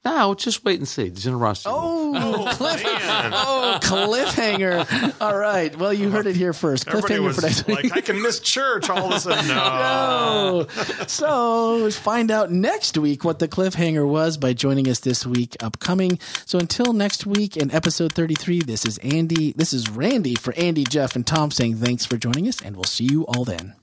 No, 0.03 0.33
just 0.33 0.65
wait 0.65 0.79
and 0.79 0.87
see. 0.87 1.11
Generosity. 1.11 1.69
Oh, 1.71 2.47
cliff, 2.53 2.83
oh, 2.85 3.79
cliffhanger. 3.83 5.15
All 5.21 5.37
right. 5.37 5.75
Well, 5.77 5.93
you 5.93 6.09
heard 6.09 6.25
it 6.25 6.35
here 6.35 6.53
first. 6.53 6.87
Everybody 6.87 7.15
Cliffhanger 7.15 7.23
was 7.23 7.35
for 7.35 7.41
next 7.43 7.67
week. 7.67 7.83
like, 7.83 7.93
I 7.93 8.01
can 8.01 8.21
miss 8.21 8.39
church 8.39 8.89
all 8.89 9.07
of 9.07 9.13
a 9.13 9.19
sudden. 9.19 9.47
No. 9.51 9.57
Oh. 9.63 10.67
so 11.07 11.91
find 11.91 12.31
out 12.31 12.51
next 12.51 12.97
week 12.97 13.23
what 13.23 13.39
the 13.39 13.47
cliffhanger 13.47 14.07
was 14.07 14.37
by 14.37 14.53
joining 14.53 14.87
us 14.87 14.99
this 14.99 15.25
week 15.25 15.55
upcoming. 15.59 16.19
So 16.45 16.57
until 16.57 16.93
next 16.93 17.25
week 17.25 17.57
in 17.57 17.71
episode 17.71 18.13
33, 18.13 18.61
this 18.61 18.85
is 18.85 18.97
Andy, 18.99 19.51
this 19.53 19.73
is 19.73 19.89
Randy 19.89 20.35
for 20.35 20.53
Andy, 20.55 20.83
Jeff, 20.85 21.15
and 21.15 21.27
Tom 21.27 21.51
saying 21.51 21.75
thanks 21.77 22.05
for 22.05 22.17
joining 22.17 22.47
us, 22.47 22.61
and 22.61 22.75
we'll 22.75 22.85
see 22.85 23.05
you 23.05 23.23
all 23.27 23.45
then. 23.45 23.75